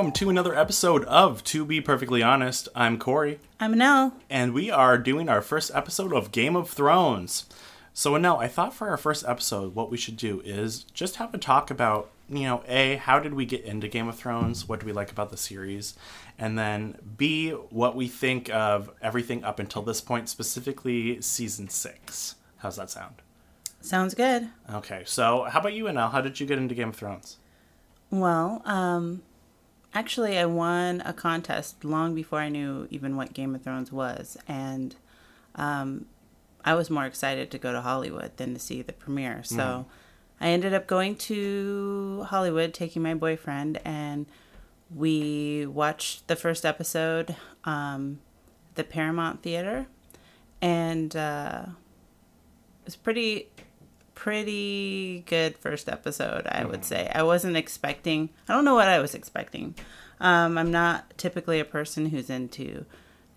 [0.00, 2.70] welcome to another episode of To Be Perfectly Honest.
[2.74, 4.14] I'm Corey, I'm Nell.
[4.30, 7.44] and we are doing our first episode of Game of Thrones.
[7.92, 11.34] So, Anel, I thought for our first episode, what we should do is just have
[11.34, 14.66] a talk about, you know, A, how did we get into Game of Thrones?
[14.66, 15.92] What do we like about the series?
[16.38, 22.36] And then B, what we think of everything up until this point, specifically season six.
[22.56, 23.16] How's that sound?
[23.82, 24.48] Sounds good.
[24.72, 26.10] Okay, so how about you, Anel?
[26.10, 27.36] How did you get into Game of Thrones?
[28.10, 29.22] Well, um,
[29.94, 34.36] actually, I won a contest long before I knew even what Game of Thrones was,
[34.46, 34.94] and
[35.54, 36.06] um,
[36.64, 39.42] I was more excited to go to Hollywood than to see the premiere.
[39.42, 39.86] So
[40.40, 44.26] I ended up going to Hollywood, taking my boyfriend, and
[44.94, 48.20] we watched the first episode, um,
[48.74, 49.86] the Paramount Theater,
[50.62, 53.48] and uh, it was pretty
[54.20, 57.10] pretty good first episode i would say.
[57.14, 59.74] I wasn't expecting i don't know what i was expecting.
[60.20, 62.84] Um, i'm not typically a person who's into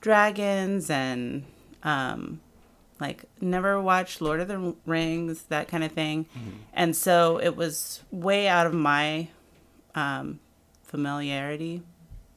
[0.01, 1.45] dragons and
[1.83, 2.41] um,
[2.99, 6.25] like never watched lord of the rings that kind of thing
[6.73, 9.29] and so it was way out of my
[9.95, 10.41] um,
[10.83, 11.81] familiarity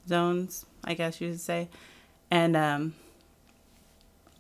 [0.07, 1.69] zones i guess you would say.
[2.31, 2.95] And um,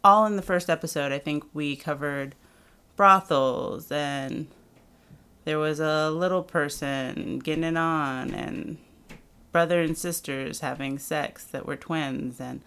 [0.04, 2.36] all in the first episode i think we covered
[2.96, 4.48] brothels and
[5.44, 8.78] there was a little person getting it on and
[9.52, 12.60] brother and sisters having sex that were twins and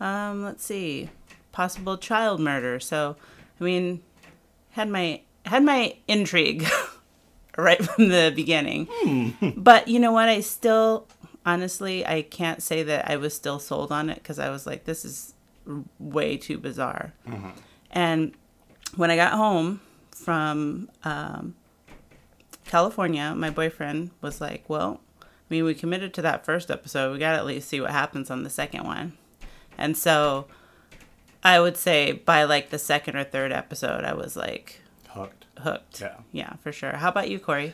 [0.00, 1.08] um let's see
[1.52, 2.80] possible child murder.
[2.80, 3.16] So
[3.60, 4.02] i mean
[4.70, 6.66] had my had my intrigue
[7.58, 8.88] right from the beginning.
[9.56, 10.28] But you know what?
[10.28, 11.06] I still
[11.46, 14.84] honestly i can't say that i was still sold on it because i was like
[14.84, 15.34] this is
[15.98, 17.12] way too bizarre.
[17.90, 18.32] And
[18.96, 21.54] when I got home from um,
[22.64, 27.12] California, my boyfriend was like, "Well, I mean, we committed to that first episode.
[27.12, 29.12] We got to at least see what happens on the second one."
[29.76, 30.46] And so,
[31.42, 35.46] I would say by like the second or third episode, I was like Hooked.
[35.58, 36.00] hooked.
[36.00, 36.16] Yeah.
[36.32, 36.92] yeah, for sure.
[36.92, 37.72] How about you, Corey?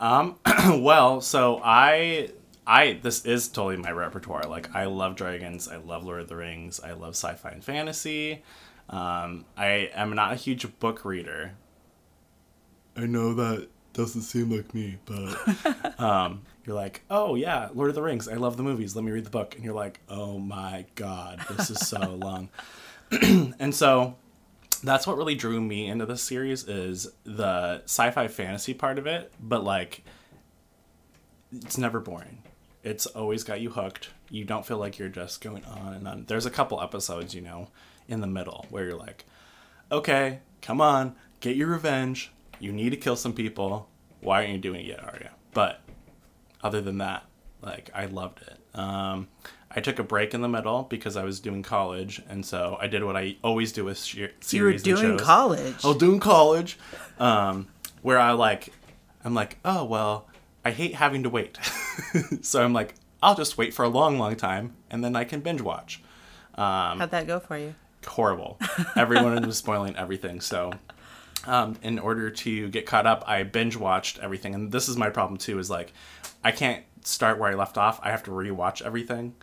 [0.00, 0.36] Um,
[0.68, 2.30] well, so I,
[2.66, 4.44] I, this is totally my repertoire.
[4.44, 5.68] Like, I love dragons.
[5.68, 6.80] I love Lord of the Rings.
[6.80, 8.42] I love sci-fi and fantasy.
[8.90, 11.52] Um, I am not a huge book reader.
[12.96, 17.94] I know that doesn't seem like me, but um, you're like, oh yeah, Lord of
[17.94, 18.28] the Rings.
[18.28, 18.96] I love the movies.
[18.96, 22.48] Let me read the book, and you're like, oh my god, this is so long.
[23.58, 24.16] and so
[24.82, 29.32] that's what really drew me into this series is the sci-fi fantasy part of it
[29.40, 30.04] but like
[31.52, 32.42] it's never boring
[32.82, 34.10] it's always got you hooked.
[34.30, 36.24] You don't feel like you're just going on and on.
[36.26, 37.68] There's a couple episodes you know
[38.08, 39.24] in the middle where you're like
[39.92, 42.32] okay come on get your revenge.
[42.60, 43.88] You need to kill some people.
[44.20, 45.30] Why aren't you doing it yet Arya?
[45.54, 45.80] but
[46.62, 47.24] other than that
[47.62, 48.78] like i loved it.
[48.78, 49.28] Um,
[49.70, 52.86] i took a break in the middle because i was doing college and so i
[52.86, 55.76] did what i always do with sh- series You were doing college.
[55.84, 56.78] Oh, doing college,
[57.18, 57.68] um,
[58.02, 58.72] where I like,
[59.24, 60.28] I'm like, oh well,
[60.64, 61.56] I hate having to wait,
[62.42, 65.40] so I'm like, I'll just wait for a long, long time, and then I can
[65.40, 66.02] binge watch.
[66.54, 67.74] Um, How'd that go for you?
[68.06, 68.58] horrible.
[68.96, 70.72] Everyone was spoiling everything, so.
[71.46, 75.08] Um, in order to get caught up, I binge watched everything, and this is my
[75.08, 75.58] problem too.
[75.58, 75.92] Is like,
[76.44, 78.00] I can't start where I left off.
[78.02, 79.34] I have to rewatch everything.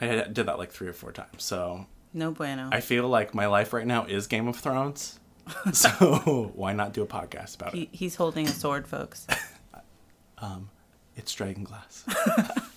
[0.00, 2.68] I did that like three or four times, so No bueno.
[2.70, 5.18] I feel like my life right now is Game of Thrones.
[5.72, 7.88] so why not do a podcast about it?
[7.90, 9.26] he's holding a sword, folks.
[11.18, 12.04] It's Dragon Glass.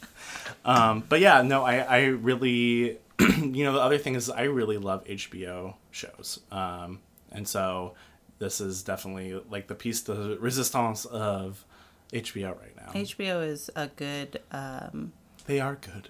[0.66, 4.78] um, but yeah, no, I, I really, you know, the other thing is I really
[4.78, 6.40] love HBO shows.
[6.52, 7.00] Um,
[7.32, 7.94] and so
[8.40, 11.64] this is definitely like the piece de resistance of
[12.12, 12.92] HBO right now.
[12.94, 15.14] HBO is a good um,
[15.46, 16.10] they are good.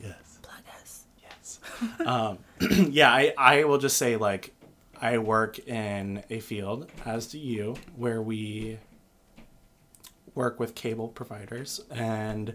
[0.00, 0.38] Yes.
[0.42, 1.04] plug us.
[1.22, 1.60] Yes.
[2.06, 2.38] um,
[2.90, 4.52] yeah, I, I will just say, like,
[5.00, 8.78] I work in a field, as do you, where we
[10.34, 12.54] work with cable providers, and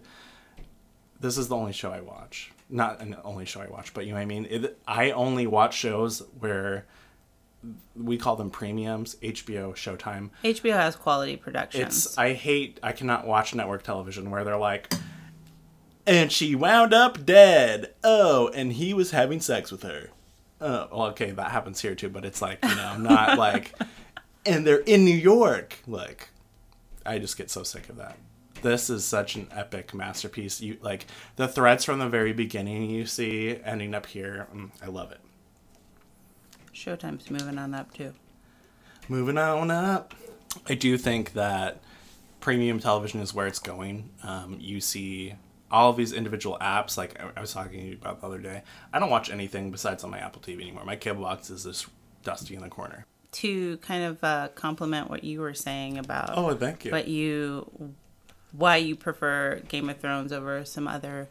[1.19, 2.51] this is the only show I watch.
[2.69, 4.47] Not an only show I watch, but you know what I mean?
[4.49, 6.85] It, I only watch shows where
[7.95, 10.29] we call them premiums, HBO, Showtime.
[10.43, 12.05] HBO has quality productions.
[12.05, 14.93] It's I hate I cannot watch network television where they're like
[16.05, 17.93] and she wound up dead.
[18.03, 20.09] Oh, and he was having sex with her.
[20.59, 23.73] Oh, well, okay, that happens here too, but it's like, you know, not like
[24.45, 25.79] and they're in New York.
[25.87, 26.29] Like
[27.07, 28.17] I just get so sick of that.
[28.61, 30.61] This is such an epic masterpiece.
[30.61, 31.05] You like
[31.35, 34.47] the threads from the very beginning you see ending up here.
[34.53, 35.19] mm, I love it.
[36.73, 38.13] Showtime's moving on up too.
[39.07, 40.13] Moving on up.
[40.67, 41.81] I do think that
[42.39, 44.09] premium television is where it's going.
[44.23, 45.35] Um, you see
[45.69, 48.63] all of these individual apps, like I, I was talking about the other day.
[48.93, 50.85] I don't watch anything besides on my Apple TV anymore.
[50.85, 51.87] My cable box is just
[52.23, 53.05] dusty in the corner.
[53.41, 56.91] To kind of uh, complement what you were saying about Oh, thank you.
[56.91, 57.93] but you
[58.51, 61.27] why you prefer Game of Thrones over some other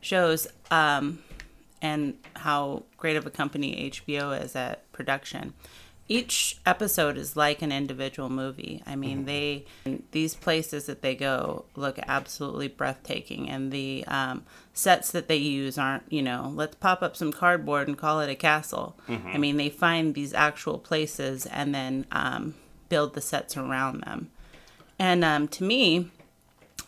[0.00, 1.18] shows um,
[1.82, 5.54] and how great of a company HBO is at production.
[6.08, 8.82] Each episode is like an individual movie.
[8.86, 9.64] I mean, they
[10.10, 14.44] these places that they go look absolutely breathtaking, and the um,
[14.80, 18.30] sets that they use aren't you know let's pop up some cardboard and call it
[18.30, 18.96] a castle.
[19.08, 22.54] I mean, they find these actual places and then um,
[22.88, 24.30] build the sets around them.
[24.98, 26.10] And um, to me,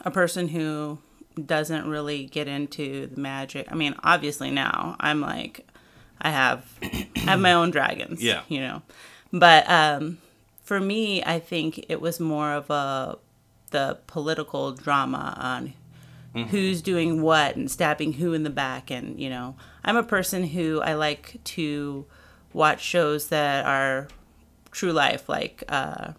[0.03, 0.99] a person who
[1.47, 3.67] doesn't really get into the magic.
[3.71, 5.67] I mean, obviously now I'm like,
[6.21, 8.23] I have, I have my own dragons.
[8.23, 8.43] Yeah.
[8.49, 8.83] You know,
[9.33, 10.19] but um,
[10.63, 13.19] for me, I think it was more of a
[13.71, 15.73] the political drama on
[16.35, 18.91] who's doing what and stabbing who in the back.
[18.91, 22.07] And you know i'm a person who i like to
[22.53, 24.09] watch shows that are
[24.71, 26.13] true life like uh,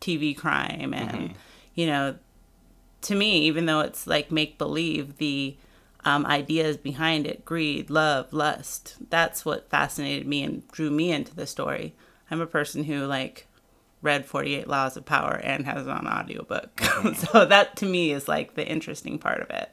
[0.00, 1.34] tv crime and
[1.74, 2.16] you know
[3.00, 5.56] to me even though it's like make believe the
[6.04, 11.34] um, ideas behind it greed love lust that's what fascinated me and drew me into
[11.34, 11.94] the story.
[12.30, 13.47] I'm a person who like
[14.02, 17.14] read 48 laws of power and has it on audiobook mm-hmm.
[17.14, 19.70] so that to me is like the interesting part of it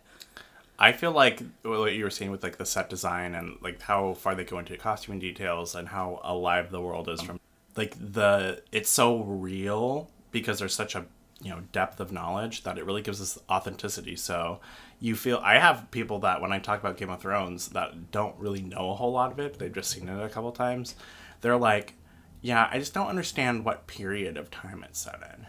[0.78, 4.14] I feel like what you were saying with like the set design and like how
[4.14, 7.40] far they go into costuming details and how alive the world is from
[7.78, 11.06] like the it's so real because there's such a
[11.42, 14.16] you know depth of knowledge that it really gives us authenticity.
[14.16, 14.60] So
[15.00, 18.38] you feel I have people that when I talk about Game of Thrones that don't
[18.38, 20.96] really know a whole lot of it, they've just seen it a couple times.
[21.42, 21.94] They're like,
[22.42, 25.46] yeah, I just don't understand what period of time it's set in.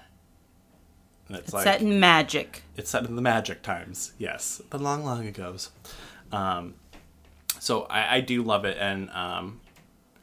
[1.28, 2.62] And it's, like set in magic.
[2.76, 4.62] It's set in the magic times yes.
[4.70, 5.70] The long long ago's.
[6.30, 6.74] Um,
[7.58, 9.60] so I, I do love it and um,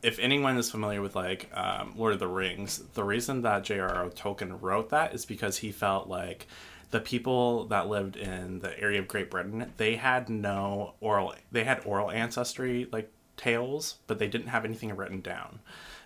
[0.01, 4.09] if anyone is familiar with like um, lord of the rings the reason that j.r.r
[4.09, 6.47] tolkien wrote that is because he felt like
[6.91, 11.63] the people that lived in the area of great britain they had no oral they
[11.63, 15.59] had oral ancestry like tales but they didn't have anything written down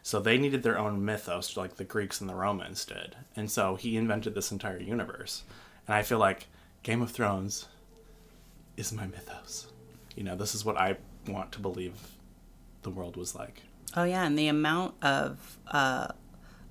[0.07, 3.18] so they needed their own mythos, like the Greeks and the Romans did.
[3.36, 5.44] And so he invented this entire universe.
[5.86, 6.48] And I feel like
[6.81, 7.68] Game of Thrones
[8.77, 9.68] is my mythos.
[10.15, 10.95] You know, this is what I
[11.27, 11.92] want to believe
[12.83, 13.63] the world was like.
[13.98, 16.07] Oh yeah, and the amount of uh,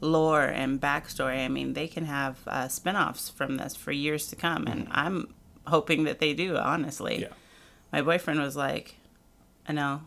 [0.00, 1.44] lore and backstory.
[1.44, 5.34] I mean, they can have uh, spin-offs from this for years to come, and I'm
[5.66, 6.56] hoping that they do.
[6.56, 7.34] Honestly, Yeah.
[7.92, 8.94] my boyfriend was like,
[9.68, 10.00] "I know,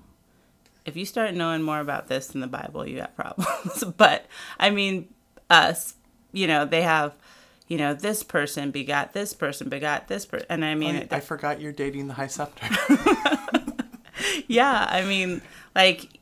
[0.85, 4.25] if you start knowing more about this than the Bible, you got problems." but
[4.59, 5.09] I mean,
[5.49, 5.95] us,
[6.31, 7.13] you know, they have.
[7.67, 11.19] You know, this person begot this person begot this person, and I mean, it, I,
[11.19, 12.65] forgot you're dating the High Scepter.
[14.47, 15.41] yeah i mean
[15.75, 16.19] like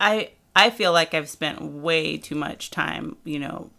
[0.00, 3.70] i i feel like i've spent way too much time you know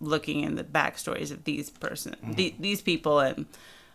[0.00, 3.46] looking in the backstories of these person the, these people and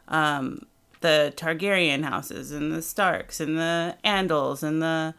[0.08, 0.66] um
[1.02, 5.14] the targaryen houses and the starks and the andals and the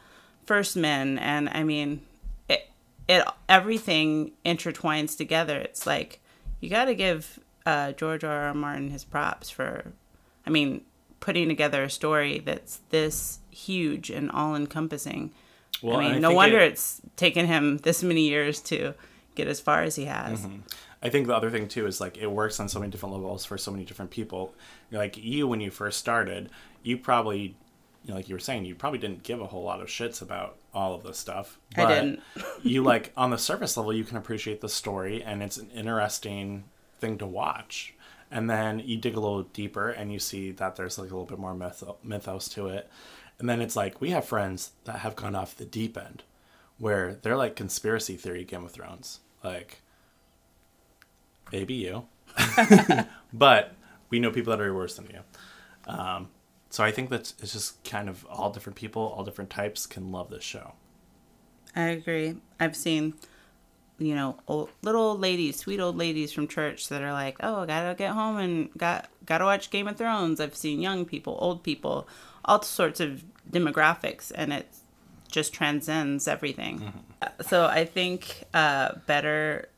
[0.46, 2.00] first men and i mean
[2.48, 2.68] it
[3.08, 6.20] it everything intertwines together it's like
[6.60, 9.92] you got to give uh george r r martin his props for
[10.46, 10.80] i mean
[11.20, 15.30] putting together a story that's this huge and all encompassing.
[15.80, 18.94] Well, I mean, I no wonder it- it's taken him this many years to
[19.36, 20.44] get as far as he has.
[21.02, 23.44] I think the other thing too is like it works on so many different levels
[23.44, 24.54] for so many different people.
[24.90, 26.49] Like you, when you first started,
[26.82, 27.56] you probably,
[28.04, 30.23] you know, like you were saying, you probably didn't give a whole lot of shits
[30.23, 31.59] about all of this stuff.
[31.76, 32.21] I didn't.
[32.62, 36.64] you like on the surface level, you can appreciate the story, and it's an interesting
[37.00, 37.94] thing to watch.
[38.30, 41.26] And then you dig a little deeper, and you see that there's like a little
[41.26, 41.54] bit more
[42.02, 42.88] mythos to it.
[43.38, 46.23] And then it's like we have friends that have gone off the deep end,
[46.78, 49.81] where they're like conspiracy theory Game of Thrones, like
[51.52, 52.06] maybe you,
[53.32, 53.75] but
[54.11, 55.21] we know people that are worse than you.
[55.87, 56.28] Um,
[56.71, 60.11] so I think that it's just kind of all different people, all different types can
[60.11, 60.73] love this show.
[61.76, 62.37] I agree.
[62.61, 63.14] I've seen,
[63.99, 67.64] you know, old, little old ladies, sweet old ladies from church that are like, "Oh,
[67.66, 71.62] gotta get home and got gotta watch Game of Thrones." I've seen young people, old
[71.62, 72.09] people,
[72.44, 74.68] all sorts of demographics, and it
[75.30, 76.92] just transcends everything.
[77.23, 79.68] Uh, So I think uh, better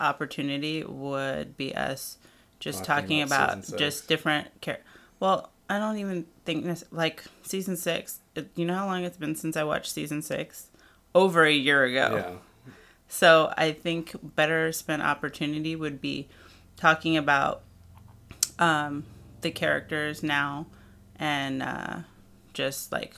[0.00, 2.18] opportunity would be us
[2.60, 4.78] just Talking talking about about, just different char-
[5.20, 8.20] Well, I don't even think this, like season six.
[8.34, 10.68] it- You know how long it's been since I watched season six?
[11.14, 12.16] Over a year ago.
[12.66, 12.72] Yeah.
[13.08, 16.28] So I think better spent opportunity would be
[16.76, 17.62] talking about
[18.58, 19.04] um,
[19.42, 20.66] the characters now
[21.18, 21.98] and uh,
[22.54, 23.14] just like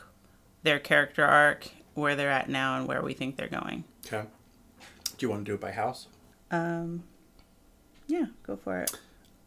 [0.63, 3.85] their character arc, where they're at now, and where we think they're going.
[4.07, 4.27] Okay.
[5.17, 6.07] Do you want to do it by house?
[6.51, 7.05] Um,
[8.07, 8.93] yeah, go for it.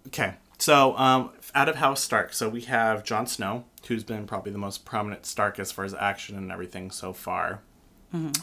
[0.07, 0.35] Okay.
[0.57, 4.59] So, um, out of House Stark, so we have Jon Snow, who's been probably the
[4.59, 7.61] most prominent Stark as far as action and everything so far.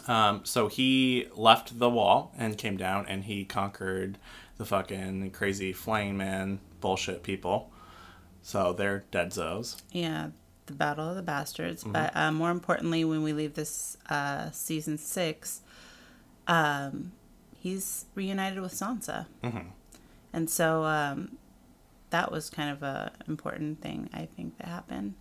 [0.06, 4.18] Um, so he left the wall and came down and he conquered
[4.56, 7.70] the fucking crazy flying man bullshit people.
[8.42, 9.76] So they're dead zos.
[9.92, 10.28] Yeah,
[10.66, 11.84] the Battle of the Bastards.
[11.84, 15.60] But uh, more importantly, when we leave this uh, season six,
[16.46, 17.12] um,
[17.58, 19.26] he's reunited with Sansa,
[20.32, 21.36] and so um,
[22.10, 25.14] that was kind of a important thing I think that happened.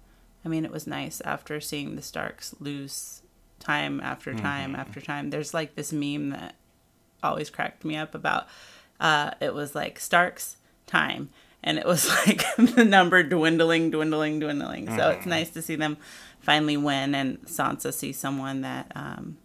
[0.46, 3.22] I mean, it was nice after seeing the Starks lose
[3.60, 5.30] time after time after time.
[5.30, 6.56] There's like this meme that
[7.24, 8.48] always cracked me up about
[9.00, 11.30] uh, it was like Starks time.
[11.64, 14.88] And it was like the number dwindling dwindling dwindling.
[14.96, 15.98] So it's nice to see them
[16.40, 19.38] finally win and Sansa see someone that um,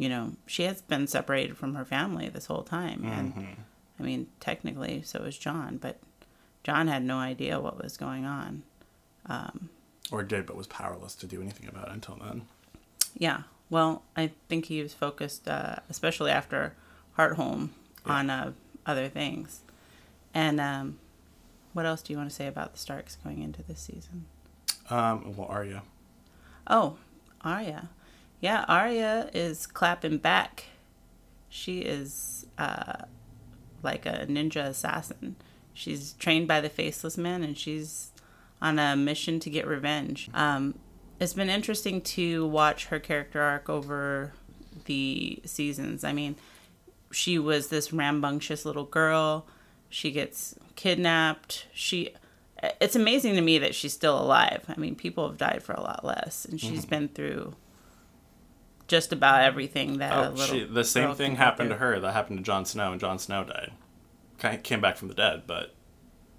[0.00, 3.56] you know she has been separated from her family this whole time and
[3.98, 6.00] I mean technically so is Jon but
[6.64, 8.62] Jon had no idea what was going on
[10.10, 12.42] Or did, but was powerless to do anything about it until then.
[13.16, 13.42] Yeah.
[13.68, 16.74] Well, I think he was focused, uh, especially after
[17.16, 17.68] Hardhome,
[18.04, 18.52] on uh,
[18.84, 19.60] other things.
[20.34, 20.98] And um,
[21.72, 24.24] what else do you want to say about the Starks going into this season?
[24.88, 25.82] Um, well, Arya.
[26.66, 26.96] Oh,
[27.44, 27.88] Arya.
[28.40, 30.64] Yeah, Arya is clapping back.
[31.48, 33.04] She is uh,
[33.82, 35.36] like a ninja assassin.
[35.74, 38.10] She's trained by the Faceless Men, and she's
[38.62, 40.30] on a mission to get revenge.
[40.34, 40.78] Um,
[41.18, 44.32] it's been interesting to watch her character arc over
[44.86, 46.02] the seasons.
[46.02, 46.36] I mean,
[47.12, 49.46] she was this rambunctious little girl.
[49.88, 51.66] She gets kidnapped.
[51.72, 52.14] She
[52.80, 54.64] it's amazing to me that she's still alive.
[54.68, 57.54] I mean, people have died for a lot less and she's been through
[58.90, 62.42] just about everything that Oh, she, the same thing happened to her that happened to
[62.42, 63.72] Jon Snow, and Jon Snow died.
[64.64, 65.74] Came back from the dead, but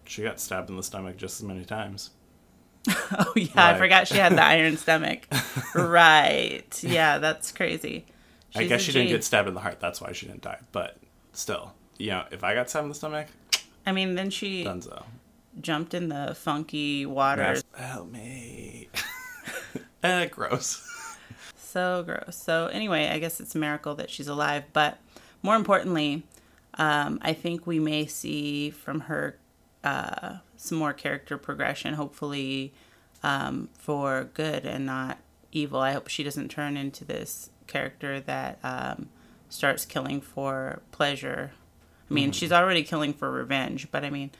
[0.04, 2.12] she got stabbed in the stomach just as many times.
[3.14, 5.28] Oh yeah, I forgot she had the iron stomach.
[5.76, 6.84] right.
[6.84, 8.06] Yeah, that's crazy.
[8.56, 9.80] I guess she didn't get stabbed in the heart.
[9.80, 10.60] That's why she didn't die.
[10.72, 10.98] But
[11.32, 13.28] still, you know, if I got stabbed in the stomach,
[13.86, 15.04] I mean, then she Dunzo.
[15.60, 17.64] jumped in the funky waters.
[17.76, 18.90] Help me.
[20.04, 20.91] eh, gross.
[21.72, 22.36] So gross.
[22.36, 24.66] So anyway, I guess it's a miracle that she's alive.
[24.74, 24.98] But
[25.42, 26.24] more importantly,
[26.74, 29.38] um, I think we may see from her
[29.82, 32.74] uh, some more character progression, hopefully
[33.24, 35.20] um, for good and not
[35.54, 35.80] evil.
[35.80, 39.08] I hope she doesn't turn into this character that um,
[39.48, 41.52] starts killing for pleasure.
[42.10, 44.32] I mean, she's already killing for revenge, but I mean,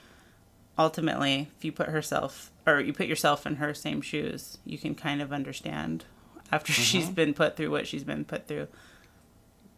[0.78, 4.96] ultimately, if you put herself or you put yourself in her same shoes, you can
[4.96, 6.04] kind of understand
[6.52, 8.68] after she's been put through what she's been put through.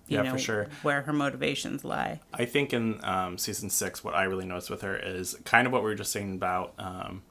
[0.08, 0.68] You Yeah, know, for sure.
[0.82, 2.20] Where her motivations lie.
[2.34, 5.74] I think in um, season six, what I really noticed with her is kind of
[5.74, 6.74] what we were just saying about.
[6.78, 7.24] Um,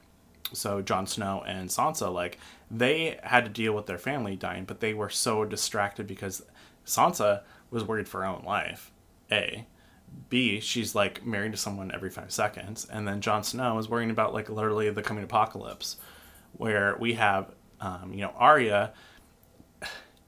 [0.53, 2.39] so Jon Snow and Sansa, like
[2.71, 6.43] they had to deal with their family dying, but they were so distracted because
[6.85, 8.91] Sansa was worried for her own life.
[9.31, 9.65] A,
[10.29, 14.11] B, she's like married to someone every five seconds, and then Jon Snow is worrying
[14.11, 15.97] about like literally the coming apocalypse,
[16.53, 18.93] where we have, um, you know, Arya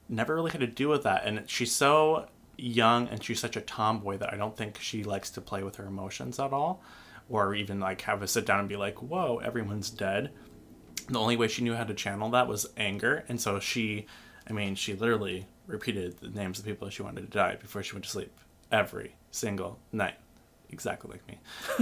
[0.08, 1.24] never really had to deal with that.
[1.24, 5.30] And she's so young and she's such a tomboy that I don't think she likes
[5.30, 6.82] to play with her emotions at all.
[7.28, 10.30] Or even like have a sit down and be like, whoa, everyone's dead.
[11.08, 13.24] The only way she knew how to channel that was anger.
[13.28, 14.06] And so she,
[14.48, 17.82] I mean, she literally repeated the names of the people she wanted to die before
[17.82, 18.32] she went to sleep
[18.70, 20.14] every single night.
[20.70, 21.38] Exactly like me.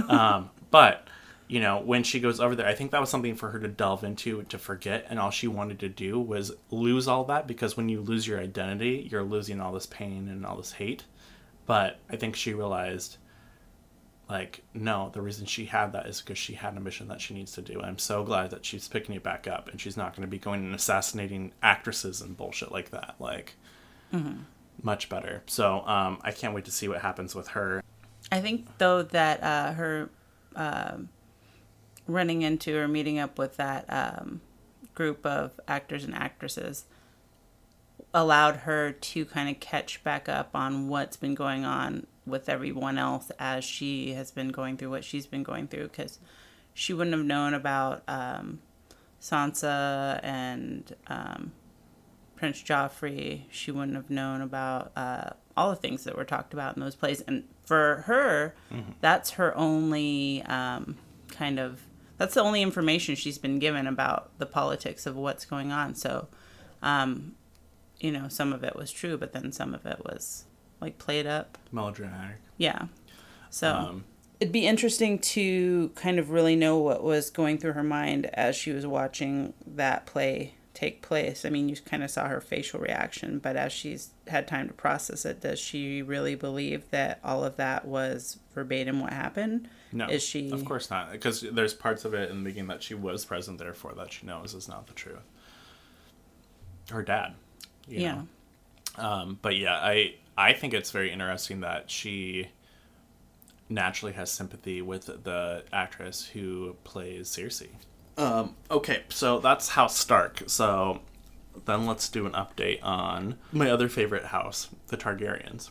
[0.09, 1.07] um, but
[1.47, 3.67] you know, when she goes over there, I think that was something for her to
[3.67, 7.77] delve into to forget, and all she wanted to do was lose all that because
[7.77, 11.03] when you lose your identity, you're losing all this pain and all this hate.
[11.65, 13.17] But I think she realized,
[14.29, 17.33] like, no, the reason she had that is because she had a mission that she
[17.33, 17.77] needs to do.
[17.77, 20.27] And I'm so glad that she's picking it back up, and she's not going to
[20.27, 23.15] be going and assassinating actresses and bullshit like that.
[23.19, 23.55] Like,
[24.81, 25.43] much better.
[25.47, 27.83] So um, I can't wait to see what happens with her.
[28.31, 30.09] I think though that uh, her
[30.55, 31.09] um,
[32.07, 34.41] running into or meeting up with that um,
[34.93, 36.85] group of actors and actresses
[38.13, 42.97] allowed her to kind of catch back up on what's been going on with everyone
[42.97, 46.19] else as she has been going through what she's been going through because
[46.73, 48.59] she wouldn't have known about um,
[49.21, 51.51] Sansa and um,
[52.35, 53.43] Prince Joffrey.
[53.49, 56.95] She wouldn't have known about uh, all the things that were talked about in those
[56.95, 57.21] plays.
[57.21, 58.55] And for her,
[59.01, 60.97] that's her only um,
[61.29, 61.81] kind of
[62.17, 65.95] that's the only information she's been given about the politics of what's going on.
[65.95, 66.27] So,
[66.81, 67.35] um,
[67.99, 70.45] you know, some of it was true, but then some of it was
[70.81, 71.57] like played up.
[71.71, 72.37] Melodramatic.
[72.57, 72.87] Yeah.
[73.49, 74.03] So Um,
[74.39, 78.55] it'd be interesting to kind of really know what was going through her mind as
[78.55, 81.45] she was watching that play take place.
[81.45, 84.73] I mean, you kind of saw her facial reaction, but as she's had time to
[84.73, 89.67] process it, does she really believe that all of that was verbatim what happened?
[89.91, 92.83] No, Is she- Of course not, because there's parts of it in the beginning that
[92.83, 95.23] she was present there for that she knows is not the truth.
[96.91, 97.33] Her dad.
[97.87, 98.23] Yeah.
[98.97, 102.49] Um, but yeah, I I think it's very interesting that she
[103.69, 107.69] naturally has sympathy with the actress who plays Cersei.
[108.17, 110.43] Um, okay, so that's House Stark.
[110.47, 111.01] So
[111.65, 115.69] then let's do an update on my other favorite house, the Targaryens.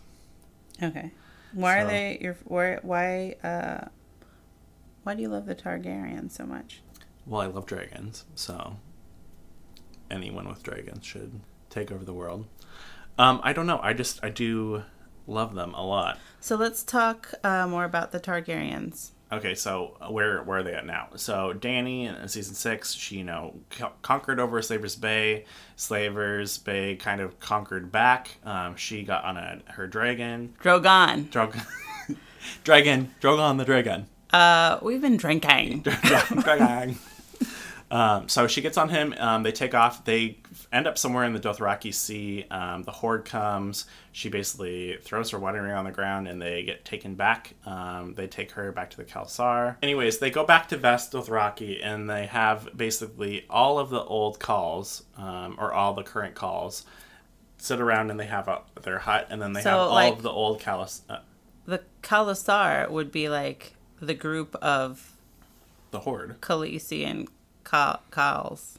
[0.83, 1.13] Okay.
[1.53, 3.89] Why So- are they your why why uh
[5.05, 6.83] why do you love the Targaryens so much?
[7.27, 8.77] Well, I love dragons, so
[10.11, 12.47] anyone with dragons should take over the world.
[13.19, 13.81] Um, I don't know.
[13.83, 14.83] I just I do
[15.27, 16.19] love them a lot.
[16.41, 19.11] So let's talk uh, more about the Targaryens.
[19.35, 21.09] Okay, so where where are they at now?
[21.17, 25.45] So Dany in season six, she you know co- conquered over Slavers Bay.
[25.77, 28.37] Slavers Bay kind of conquered back.
[28.45, 30.55] Um, she got on a her dragon.
[30.63, 31.31] Drogon.
[31.31, 31.57] Drog-
[32.65, 33.15] dragon.
[33.21, 34.07] Drogon the dragon.
[34.33, 35.81] Uh, we've been drinking.
[35.83, 36.97] Dragon.
[37.95, 39.15] Um, so she gets on him.
[39.19, 40.05] Um, they take off.
[40.05, 40.39] They
[40.73, 42.45] end up somewhere in the Dothraki Sea.
[42.51, 43.87] Um, the horde comes.
[44.11, 47.55] She basically throws her wedding ring on the ground, and they get taken back.
[47.65, 49.77] Um, they take her back to the Khalasar.
[49.81, 54.41] Anyways, they go back to Vaes Dothrak, and they have basically all of the old
[54.41, 56.83] khals, um, or all the current khals,
[57.59, 60.13] sit around, and they have a, their hut, and then they So, have all like-
[60.15, 61.19] of the old Kalis, uh,
[61.67, 65.13] The Khalasar would be like the group of
[65.93, 66.41] the horde.
[66.41, 67.29] Khaleesi and
[67.65, 68.77] Ka- Khals.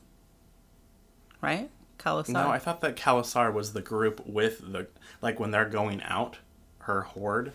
[1.41, 1.69] Right?
[1.99, 2.29] Khalasar.
[2.29, 4.87] No, I thought that Khalasar was the group with the
[5.21, 6.37] like when they're going out,
[6.79, 7.51] her horde.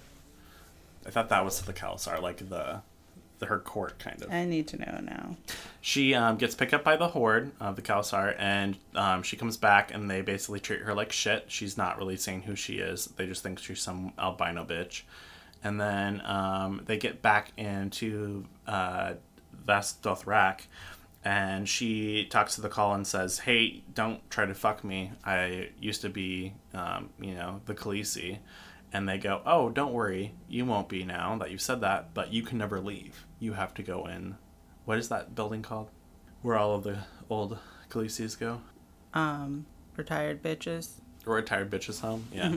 [1.07, 2.83] I thought that was the Khalasar, like the
[3.39, 4.31] the her court kind of.
[4.31, 5.37] I need to know now.
[5.81, 9.57] She um, gets picked up by the horde of the Khalasar, and um, she comes
[9.57, 11.47] back, and they basically treat her like shit.
[11.49, 13.07] She's not really saying who she is.
[13.17, 15.03] They just think she's some albino bitch.
[15.63, 19.15] And then um, they get back into uh,
[19.67, 20.63] Vaes Dothrak,
[21.25, 25.13] and she talks to the khal and says, "Hey, don't try to fuck me.
[25.25, 28.39] I used to be, um, you know, the Khaleesi."
[28.93, 32.13] And they go, "Oh, don't worry, you won't be now that you've said that.
[32.15, 33.27] But you can never leave.
[33.39, 34.37] You have to go in.
[34.85, 35.91] What is that building called?
[36.43, 37.59] Where all of the old
[37.91, 38.63] Khaleesi's go?
[39.15, 41.01] Um, retired bitches.
[41.27, 42.27] Retired bitches home?
[42.33, 42.55] Yeah.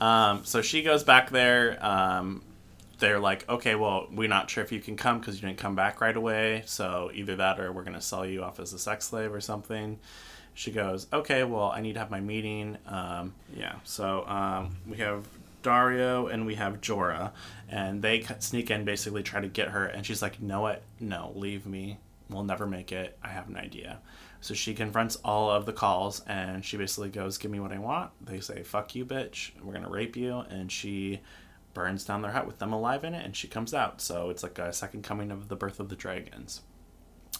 [0.00, 1.84] um, so she goes back there.
[1.84, 2.42] Um,
[3.02, 5.74] they're like, okay, well, we're not sure if you can come because you didn't come
[5.74, 6.62] back right away.
[6.66, 9.40] So either that or we're going to sell you off as a sex slave or
[9.40, 9.98] something.
[10.54, 12.78] She goes, okay, well, I need to have my meeting.
[12.86, 13.74] Um, yeah.
[13.82, 15.26] So um, we have
[15.64, 17.32] Daario and we have Jorah,
[17.68, 20.82] and they sneak in, basically try to get her, and she's like, "No, what?
[21.00, 21.98] No, leave me.
[22.28, 23.16] We'll never make it.
[23.22, 23.98] I have an idea."
[24.40, 27.78] So she confronts all of the khals, and she basically goes, "Give me what I
[27.78, 29.52] want." They say, "Fuck you, bitch.
[29.62, 31.20] We're gonna rape you," and she
[31.74, 34.00] burns down their hut with them alive in it, and she comes out.
[34.00, 36.62] So it's like a second coming of the birth of the dragons.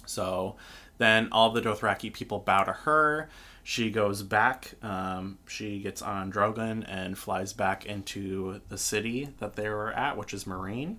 [0.07, 0.57] So
[0.99, 3.29] then all the Dothraki people bow to her.
[3.63, 4.73] She goes back.
[4.83, 10.17] Um, she gets on Drogon and flies back into the city that they were at,
[10.17, 10.97] which is Meereen.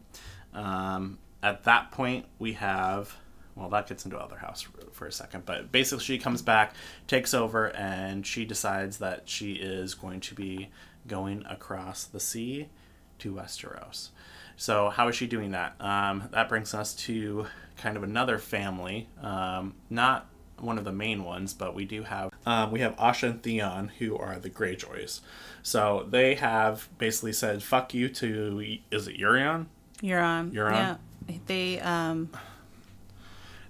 [0.53, 3.17] Um, at that point, we have.
[3.55, 6.73] Well, that gets into other house for, for a second, but basically, she comes back,
[7.05, 10.69] takes over, and she decides that she is going to be
[11.07, 12.69] going across the sea
[13.23, 14.09] to Westeros.
[14.55, 15.75] So, how is she doing that?
[15.79, 20.27] Um, that brings us to kind of another family, um, not
[20.59, 23.89] one of the main ones, but we do have um, we have Asha and Theon,
[23.99, 25.21] who are the Greyjoys.
[25.63, 29.65] So they have basically said "fuck you" to is it Euron?
[30.01, 30.51] Euron.
[30.51, 30.71] Euron?
[30.71, 30.97] Yeah.
[31.47, 32.29] They um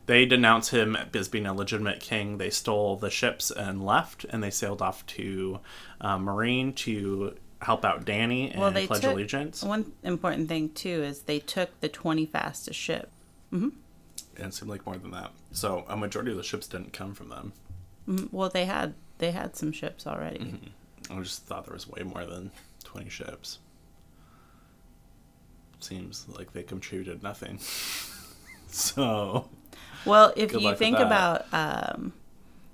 [0.05, 2.37] They denounce him as being a legitimate king.
[2.37, 5.59] They stole the ships and left, and they sailed off to
[6.01, 9.63] uh, Meereen to help out Dany and well they pledge took allegiance.
[9.63, 13.09] one important thing too is they took the twenty fastest ship.
[13.51, 13.71] And
[14.37, 15.31] it seemed like more than that.
[15.51, 17.53] So a majority of the ships didn't come from them.
[18.07, 18.29] Mhm.
[18.31, 20.39] Well, they had they had some ships already.
[20.39, 21.13] Mm-hmm.
[21.17, 22.51] I just thought there was way more than
[22.83, 23.59] 20 ships.
[25.79, 27.59] Seems like they contributed nothing.
[28.67, 29.49] so,
[30.05, 32.13] Well, if Good you luck think about um,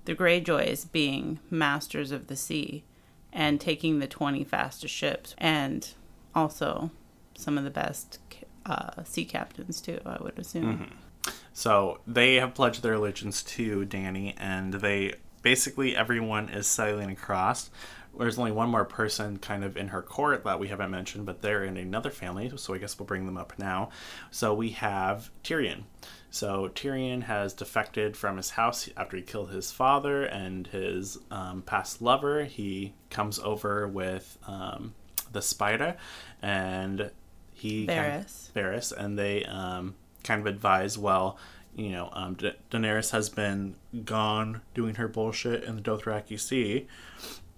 [0.05, 2.83] the Greyjoys being masters of the sea,
[3.31, 5.89] and taking the 20 fastest ships, and
[6.35, 6.91] also
[7.37, 8.19] some of the best
[8.65, 10.91] uh, sea captains, too, I would assume.
[11.53, 17.69] So they have pledged their allegiance to Dany, and they basically everyone is sailing across.
[18.17, 21.41] There's only one more person kind of in her court that we haven't mentioned, but
[21.41, 23.89] they're in another family, so I guess we'll bring them up now.
[24.31, 25.83] So we have Tyrion.
[26.31, 31.63] So Tyrion has defected from his house after he killed his father and his um,
[31.63, 32.43] past lover.
[32.43, 34.93] He comes over with um,
[35.31, 35.95] the spider,
[36.41, 37.09] and
[37.53, 38.51] he kind- Varys.
[38.51, 41.37] Varys, and they um, kind of advise, well,
[41.75, 46.87] you know, um, Da- Daenerys has been gone doing her bullshit in the Dothraki Sea,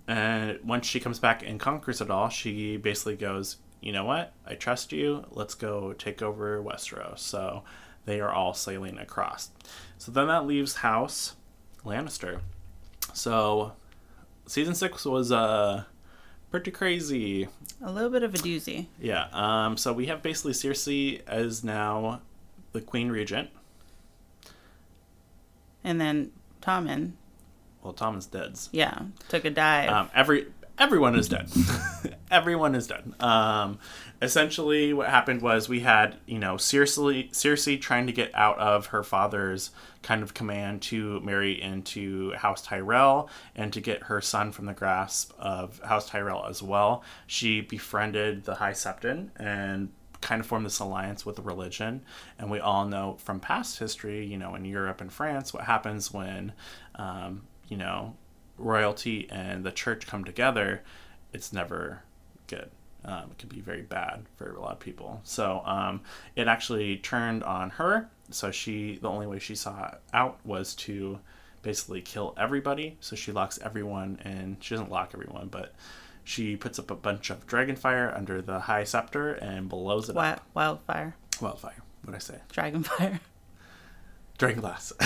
[0.07, 4.33] and once she comes back and conquers it all, she basically goes, you know what?
[4.45, 5.25] I trust you.
[5.31, 7.19] Let's go take over Westeros.
[7.19, 7.63] So
[8.05, 9.49] they are all sailing across.
[9.97, 11.35] So then that leaves House
[11.85, 12.39] Lannister.
[13.13, 13.73] So
[14.47, 15.83] season six was uh
[16.49, 17.47] pretty crazy.
[17.83, 18.87] A little bit of a doozy.
[18.99, 19.27] Yeah.
[19.31, 19.77] Um.
[19.77, 22.21] So we have basically Cersei as now
[22.73, 23.49] the Queen Regent.
[25.83, 27.13] And then Tommen,
[27.81, 28.59] Well, Tom is dead.
[28.71, 29.89] yeah, took a dive.
[29.89, 30.09] Um.
[30.13, 31.49] Every everyone is dead.
[32.31, 33.13] everyone is dead.
[33.19, 33.79] Um.
[34.21, 38.87] Essentially, what happened was we had you know Cersei Cersei trying to get out of
[38.87, 39.71] her father's
[40.03, 44.73] kind of command to marry into House Tyrell and to get her son from the
[44.73, 47.03] grasp of House Tyrell as well.
[47.27, 49.89] She befriended the High Septon and
[50.21, 52.03] kind of formed this alliance with religion.
[52.39, 56.13] And we all know from past history, you know, in Europe and France, what happens
[56.13, 56.53] when,
[56.95, 58.15] um, you know,
[58.61, 60.83] royalty and the church come together.
[61.33, 62.03] It's never
[62.47, 62.69] good.
[63.03, 65.21] Um, it could be very bad for a lot of people.
[65.23, 66.01] So um,
[66.35, 68.09] it actually turned on her.
[68.29, 71.19] So she, the only way she saw out was to
[71.63, 72.97] basically kill everybody.
[72.99, 74.57] So she locks everyone in.
[74.59, 75.73] She doesn't lock everyone, but
[76.23, 80.13] she puts up a bunch of dragon fire under the high scepter and blows it
[80.13, 80.45] Wi- up.
[80.53, 81.81] wildfire, Wildfire.
[82.03, 82.39] What did I say?
[82.53, 83.19] dragonfire.
[84.37, 84.93] Dragon glass.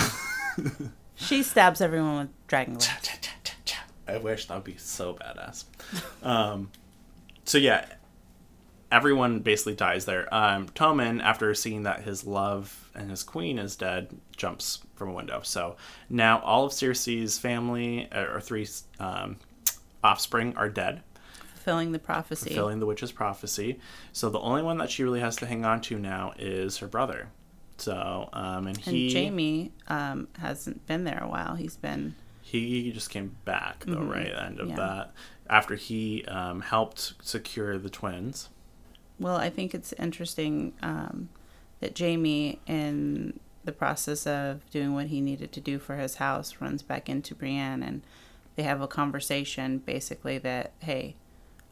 [1.17, 3.07] She stabs everyone with dragon glass.
[4.07, 5.65] I wish that would be so badass.
[6.23, 6.69] Um,
[7.43, 7.85] so yeah,
[8.91, 10.33] everyone basically dies there.
[10.33, 15.13] Um, Tommen, after seeing that his love and his queen is dead, jumps from a
[15.13, 15.41] window.
[15.43, 15.75] So
[16.09, 18.67] now all of Cersei's family, uh, or three
[18.99, 19.37] um,
[20.03, 21.01] offspring, are dead,
[21.55, 22.49] Fulfilling the prophecy.
[22.49, 23.79] fulfilling the witch's prophecy.
[24.11, 26.87] So the only one that she really has to hang on to now is her
[26.87, 27.29] brother.
[27.77, 31.55] So um, and and he Jaime um, hasn't been there a while.
[31.55, 32.13] He's been
[32.59, 34.27] He just came back though, right?
[34.27, 34.75] At the end of Yeah.
[34.75, 35.11] that,
[35.49, 38.49] after he um, helped secure the twins.
[39.19, 41.29] Well, I think it's interesting um,
[41.79, 46.55] that Jaime, in the process of doing what he needed to do for his house,
[46.59, 48.01] runs back into Brienne and
[48.55, 51.15] they have a conversation basically that, hey,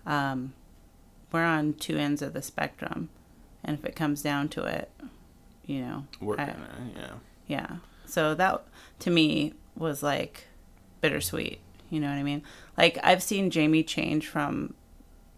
[0.05, 0.53] um,
[1.31, 3.09] we're on two ends of the spectrum.
[3.63, 4.89] And if it comes down to it,
[5.65, 7.11] you know, We're I- gonna, yeah.
[7.47, 7.75] yeah.
[8.05, 8.63] So that
[8.99, 10.45] to me was like
[11.03, 11.59] bittersweet.
[11.91, 12.41] You know what I mean?
[12.77, 14.73] Like I've seen Jaime change from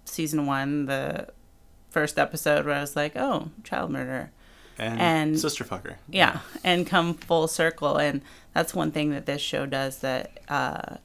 [0.06, 1.28] season one, the
[1.90, 4.32] first episode where I was like, oh, child murder.
[4.78, 5.96] And, And- sister fucker.
[6.10, 6.40] Yeah.
[6.64, 7.98] And come full circle.
[7.98, 8.22] And
[8.54, 10.98] that's one thing that this show does that uh,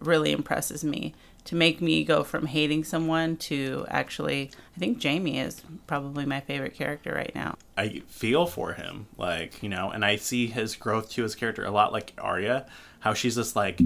[0.00, 1.14] really impresses me.
[1.48, 6.40] To make me go from hating someone to actually, I think Jaime is probably my
[6.40, 7.56] favorite character right now.
[7.74, 11.64] I feel for him, like you know, and I see his growth to his character
[11.64, 12.66] a lot like Arya,
[13.00, 13.80] how she's just like,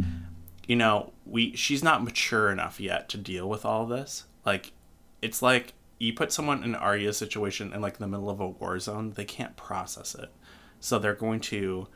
[0.66, 4.25] you know, we she's not mature enough yet to deal with all this.
[4.44, 4.72] Like,
[5.20, 8.81] it's like you put someone in Arya's situation in like the middle of a war
[8.81, 10.33] zone, they can't process it,
[10.81, 11.87] so they're going to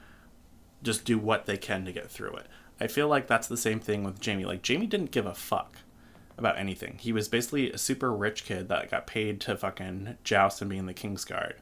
[0.85, 2.47] just do what they can to get through it.
[2.81, 4.45] I feel like that's the same thing with Jaime.
[4.45, 5.79] Like Jaime didn't give a fuck
[6.39, 6.99] about anything.
[7.01, 10.77] He was basically a super rich kid that got paid to fucking joust and be
[10.77, 11.57] in the King's Guard.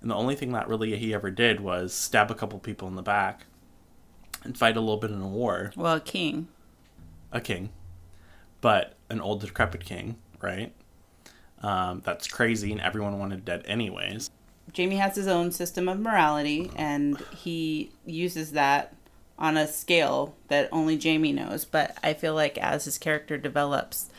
[0.00, 2.96] And the only thing that really he ever did was stab a couple people in
[2.96, 3.46] the back
[4.42, 5.72] and fight a little bit in a war.
[5.76, 6.48] Well, a King.
[7.32, 7.70] A king.
[8.60, 10.72] But an old decrepit king, right?
[11.62, 14.30] Um, that's crazy and everyone wanted dead anyways.
[14.76, 18.94] Jaime has his own system of morality, and he uses that
[19.38, 21.64] on a scale that only Jaime knows.
[21.64, 24.10] But I feel like as his character develops,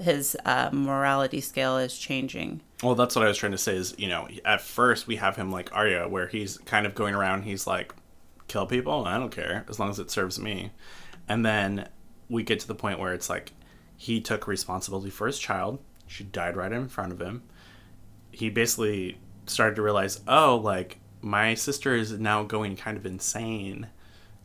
[0.00, 2.60] his uh, morality scale is changing.
[2.82, 5.36] Well, that's what I was trying to say is, you know, at first we have
[5.36, 7.92] him like Arya, where he's kind of going around, he's like,
[8.46, 9.04] kill people?
[9.04, 10.70] I don't care, as long as it serves me.
[11.28, 11.88] And then
[12.28, 13.52] we get to the point where it's like,
[13.96, 15.80] he took responsibility for his child.
[16.06, 17.42] She died right in front of him.
[18.30, 23.88] He basically started to realize, oh, like, my sister is now going kind of insane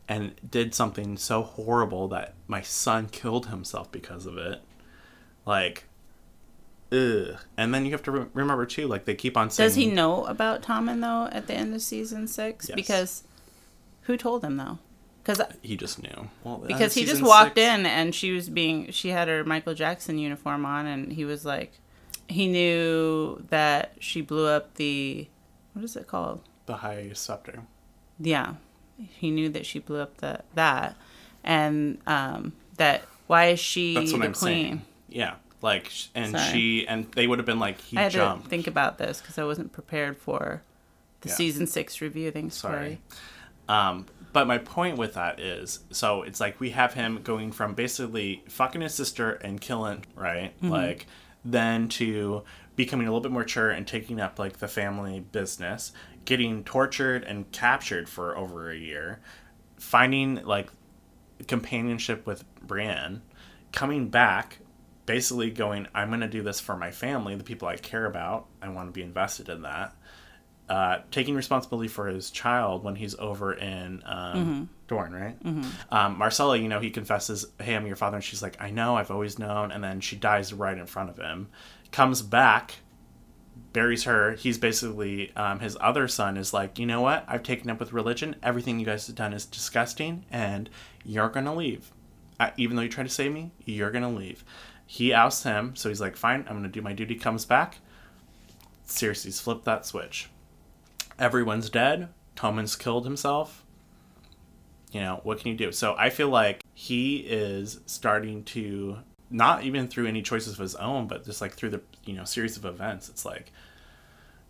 [0.08, 4.62] and did something so horrible that my son killed himself because of it.
[5.46, 5.86] Like,
[6.92, 7.38] ugh.
[7.58, 9.68] And then you have to re- remember too, like they keep on saying.
[9.68, 12.68] Does he know about Tommen though at the end of season six?
[12.70, 12.76] Yes.
[12.76, 13.24] Because
[14.02, 14.80] who told him though?
[15.24, 16.30] Because He just knew.
[16.44, 19.46] Well, uh, because he just walked six- in and she was being she had her
[19.46, 21.80] Michael Jackson uniform on and he was like
[22.28, 25.28] he knew that she blew up the
[25.74, 26.42] what is it called?
[26.66, 27.64] the high scepter.
[28.20, 28.56] Yeah.
[28.98, 30.96] He knew that she blew up the that
[31.44, 34.66] and um that why is she That's what the I'm queen?
[34.66, 34.82] saying.
[35.10, 36.52] Yeah, like, and Sorry.
[36.52, 38.46] she and they would have been like he I had jumped.
[38.46, 40.62] to think about this because I wasn't prepared for
[41.22, 41.36] the Yeah.
[41.36, 42.32] season six review.
[42.32, 43.00] Thanks, Sorry.
[43.70, 47.74] Um, but my point with that is, so it's like we have him going from
[47.76, 50.56] basically fucking his sister and killing, right?
[50.58, 50.70] Mm-hmm.
[50.70, 51.06] Like,
[51.46, 52.44] then to
[52.76, 55.92] becoming a little bit more mature and taking up like the family business,
[56.26, 59.20] getting tortured and captured for over a year,
[59.78, 60.70] finding like
[61.48, 63.22] companionship with Brienne,
[63.72, 64.60] coming back,
[65.06, 68.48] basically going, I'm going to do this for my family, the people I care about.
[68.62, 69.96] I want to be invested in that.
[70.70, 75.36] Uh, taking responsibility for his child when he's over in um, Dorne, right?
[75.92, 78.96] Um, Myrcella, you know, he confesses, "Hey, I'm your father," and she's like, "I know,
[78.96, 81.50] I've always known." And then she dies right in front of him.
[81.92, 82.76] Comes back,
[83.74, 84.34] buries her.
[84.34, 87.26] He's basically um, his other son is like, you know what?
[87.28, 88.36] I've taken up with religion.
[88.44, 90.70] Everything you guys have done is disgusting, and
[91.04, 91.92] you're gonna leave.
[92.40, 94.46] Uh, even though you try to save me, you're gonna leave.
[94.86, 97.16] He ousts him, so he's like, fine, I'm gonna do my duty.
[97.16, 97.80] Comes back.
[98.88, 100.30] Cersei's flipped that switch.
[101.18, 102.10] Everyone's dead.
[102.36, 103.66] Tommen's killed himself.
[104.92, 105.72] You know, what can you do?
[105.72, 110.76] So I feel like he is starting to not even through any choices of his
[110.76, 113.10] own, but just like through the you know series of events.
[113.10, 113.52] It's like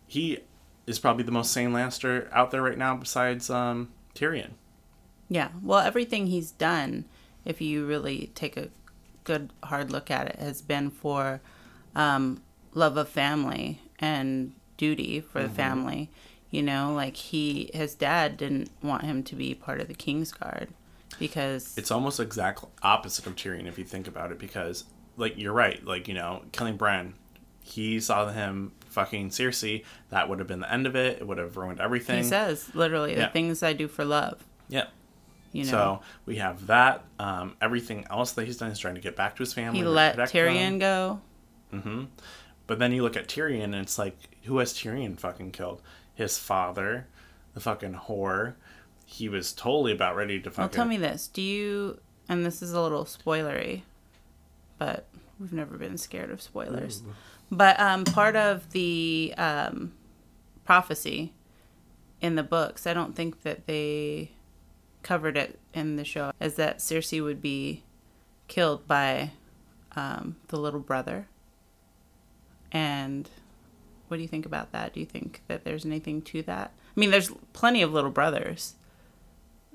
[0.06, 0.38] he
[0.86, 4.50] is probably the most sane Lannister out there right now, besides um, Tyrion.
[5.28, 5.48] Yeah.
[5.62, 7.06] Well, everything he's done,
[7.44, 8.68] if you really take a
[9.24, 11.40] good hard look at it, has been for
[11.96, 12.42] um,
[12.74, 15.48] love of family and duty for Mm-hmm.
[15.48, 16.10] the family.
[16.50, 20.30] You know, like he, his dad didn't want him to be part of the King's
[20.30, 20.68] Guard
[21.18, 24.84] because It's almost exact opposite of Tyrion if you think about it, because
[25.16, 27.14] like you're right, like you know, killing Bran,
[27.66, 29.84] he saw him fucking Cersei.
[30.10, 31.18] That would have been the end of it.
[31.20, 32.18] It would have ruined everything.
[32.22, 33.26] he says literally Yeah.
[33.26, 34.44] the things I do for love.
[34.68, 34.84] yeah.
[35.50, 37.04] You know, So we have that.
[37.18, 39.78] Um, everything else that he's done is trying to get back to his family.
[39.80, 41.20] he let Tyrion them.
[41.72, 42.08] go.
[42.66, 45.80] But then you look at Tyrion, and it's like, who has Tyrion fucking killed?
[46.14, 47.06] His father,
[47.54, 48.54] the fucking whore.
[49.06, 52.00] He was totally about ready to Well, tell me this: Do you?
[52.28, 53.82] And this is a little spoilery,
[54.78, 55.06] but
[55.38, 57.02] we've never been scared of spoilers.
[57.50, 59.92] But um, part of the um,
[60.64, 61.32] prophecy
[62.20, 64.32] in the books, I don't think that they
[65.02, 67.84] covered it in the show, is that Cersei would be
[68.48, 69.30] killed by
[69.94, 71.28] um, the little brother.
[72.72, 73.28] And
[74.08, 74.94] what do you think about that?
[74.94, 76.72] Do you think that there's anything to that?
[76.96, 78.74] I mean, there's plenty of little brothers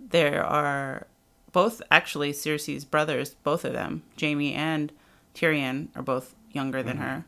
[0.10, 1.08] there are
[1.52, 4.92] both actually Cersei's brothers, both of them, Jaime and
[5.34, 7.26] Tyrion, are both younger than her.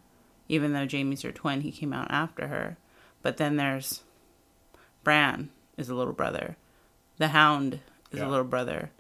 [0.52, 2.76] Even though Jaime's her twin, he came out after her.
[3.22, 4.02] But then there's
[5.02, 6.58] Bran is a little brother.
[7.20, 7.80] The Hound
[8.12, 8.28] is Yeah.
[8.28, 8.92] a little brother.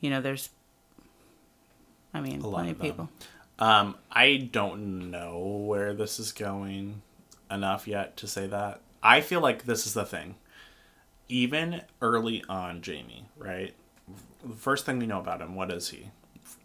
[0.00, 0.50] You know, there's
[2.14, 3.08] I mean, A plenty of of people.
[3.58, 7.02] Um, I don't know where this is going
[7.50, 8.80] enough yet to say that.
[9.02, 10.36] I feel like this is the thing.
[11.28, 13.74] Even early on, Jaime, right?
[14.44, 16.10] The first thing we know about him, what is he?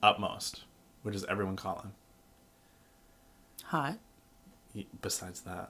[0.04, 0.64] Upmost.
[1.02, 1.94] What does everyone call him?
[3.66, 3.98] Hot.
[4.76, 5.70] He, besides that,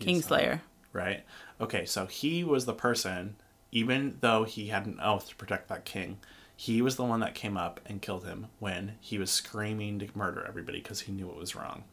[0.00, 0.60] Kingslayer.
[0.92, 1.24] right?
[1.60, 3.36] Okay, so he was the person,
[3.70, 6.18] even though he had an oath to protect that king,
[6.56, 10.08] he was the one that came up and killed him when he was screaming to
[10.14, 11.84] murder everybody because he knew it was wrong.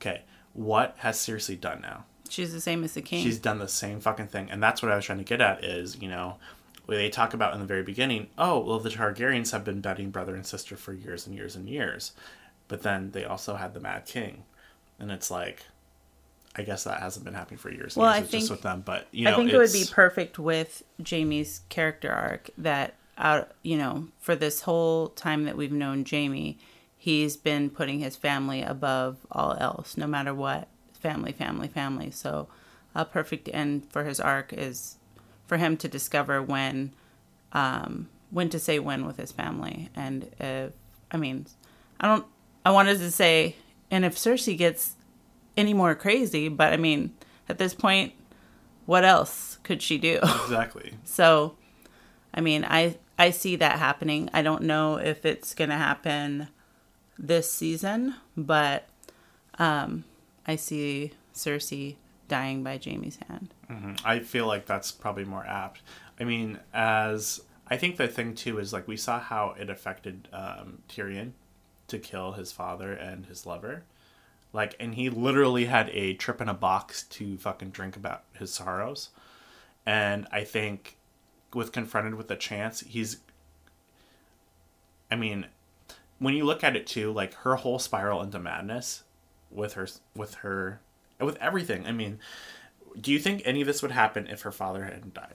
[0.00, 2.04] Okay, what has Cersei done now?
[2.28, 3.24] She's the same as the king.
[3.24, 5.64] She's done the same fucking thing, and that's what I was trying to get at.
[5.64, 6.36] Is you know,
[6.86, 10.34] they talk about in the very beginning, oh well, the Targaryens have been betting brother
[10.34, 12.12] and sister for years and years and years,
[12.68, 14.44] but then they also had the Mad King,
[14.98, 15.62] and it's like,
[16.56, 17.96] I guess that hasn't been happening for years.
[17.96, 18.16] Well, years.
[18.16, 20.38] I It's just think- with them, but you know, I think it would be perfect
[20.38, 26.04] with Jaime's character arc that out you know, for this whole time that we've known
[26.08, 26.56] Jaime,
[26.96, 30.68] he's been putting his family above all else, no matter what.
[31.00, 32.10] Family, family, family.
[32.10, 32.48] So
[32.94, 34.96] a perfect end for his arc is
[35.46, 36.92] for him to discover when
[37.52, 39.88] um when to say when with his family.
[39.96, 40.72] And if
[41.10, 41.46] I mean
[42.00, 42.26] I don't
[42.64, 43.56] I wanted to say
[43.90, 44.96] and if Cersei gets
[45.56, 47.14] any more crazy, but I mean,
[47.48, 48.12] at this point,
[48.86, 50.18] what else could she do?
[50.22, 50.94] exactly.
[51.04, 51.56] so,
[52.32, 54.30] I mean, I I see that happening.
[54.32, 56.48] I don't know if it's going to happen
[57.18, 58.88] this season, but
[59.58, 60.04] um,
[60.46, 61.96] I see Cersei
[62.28, 63.52] dying by Jaime's hand.
[63.70, 63.94] Mm-hmm.
[64.04, 65.82] I feel like that's probably more apt.
[66.20, 70.28] I mean, as I think the thing too is like we saw how it affected
[70.32, 71.32] um, Tyrion
[71.88, 73.82] to kill his father and his lover.
[74.52, 78.52] Like, and he literally had a trip in a box to fucking drink about his
[78.52, 79.10] sorrows.
[79.84, 80.96] And I think
[81.52, 83.18] with confronted with the chance, he's.
[85.10, 85.46] I mean,
[86.18, 89.04] when you look at it too, like her whole spiral into madness
[89.50, 90.80] with her, with her,
[91.20, 91.86] with everything.
[91.86, 92.18] I mean,
[93.00, 95.34] do you think any of this would happen if her father hadn't died?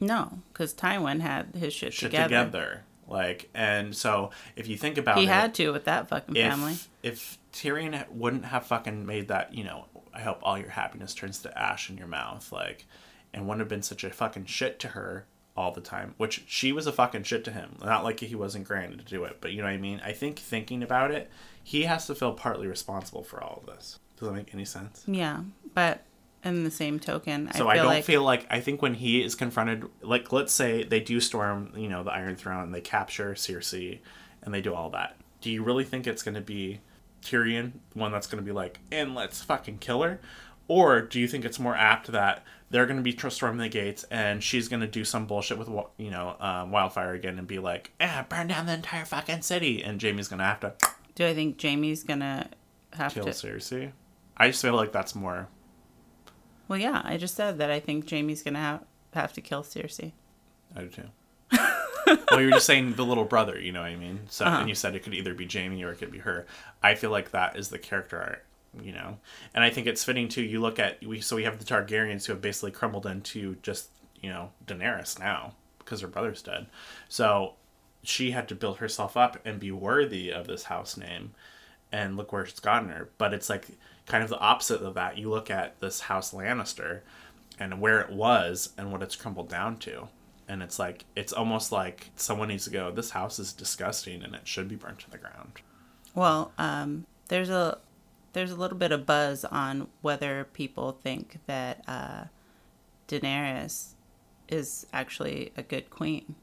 [0.00, 2.28] No, because Tywin had his shit, Shit together.
[2.28, 2.82] together.
[3.08, 6.36] Like, and so if you think about He it, he had to with that fucking
[6.36, 6.76] if, family.
[7.02, 11.40] If Tyrion wouldn't have fucking made that, you know, I hope all your happiness turns
[11.40, 12.86] to ash in your mouth, like,
[13.32, 16.70] and wouldn't have been such a fucking shit to her all the time, which she
[16.70, 17.76] was a fucking shit to him.
[17.82, 20.00] Not like he wasn't granted to do it, but you know what I mean?
[20.04, 21.30] I think thinking about it,
[21.64, 23.98] he has to feel partly responsible for all of this.
[24.16, 25.04] Does that make any sense?
[25.06, 25.40] Yeah,
[25.74, 26.02] but
[26.44, 29.22] in the same token, So I I, don't like feel like I think when he
[29.22, 32.80] is confronted, like let's say they do storm, you know, the Iron Throne, and they
[32.80, 33.98] capture Cersei,
[34.42, 35.16] and they do all that.
[35.40, 36.80] Do you really think it's going to be
[37.22, 40.20] Tyrion, the one that's going to be like, and let's fucking kill her,
[40.68, 44.04] or do you think it's more apt that they're going to be storming the gates
[44.10, 47.58] and she's going to do some bullshit with you know um, wildfire again and be
[47.58, 50.74] like, ah, burn down the entire fucking city, and Jaime's going to have to
[51.18, 52.48] do I think Jaime's gonna
[52.92, 53.32] have kill to?
[53.32, 53.90] Kill Cersei?
[54.36, 55.48] I just feel like that's more.
[56.68, 60.12] Well, yeah, I just said that I think Jaime's gonna have have to kill Cersei.
[60.76, 61.08] I do too.
[62.30, 64.20] well, you were just saying the little brother, you know what I mean?
[64.28, 64.58] So, Uh-huh.
[64.60, 66.46] and you said it could either be Jaime or it could be her.
[66.82, 68.44] I feel like that is the character art,
[68.82, 69.18] you know?
[69.54, 70.42] And I think it's fitting too.
[70.42, 73.88] You look at, we so we have the Targaryens who have basically crumbled into just,
[74.20, 76.66] you know, Daenerys now because her brother's dead.
[77.08, 77.54] So
[78.02, 81.32] she had to build herself up and be worthy of this house name.
[81.90, 83.08] And look where it's gotten her.
[83.16, 83.66] But it's like
[84.08, 85.18] kind of the opposite of that.
[85.18, 87.00] You look at this house Lannister
[87.58, 90.08] and where it was and what it's crumbled down to.
[90.48, 94.34] And it's like it's almost like someone needs to go, This house is disgusting and
[94.34, 95.60] it should be burnt to the ground.
[96.14, 97.78] Well, um, there's a
[98.32, 102.24] there's a little bit of buzz on whether people think that uh,
[103.08, 103.90] Daenerys
[104.48, 106.34] is actually a good queen,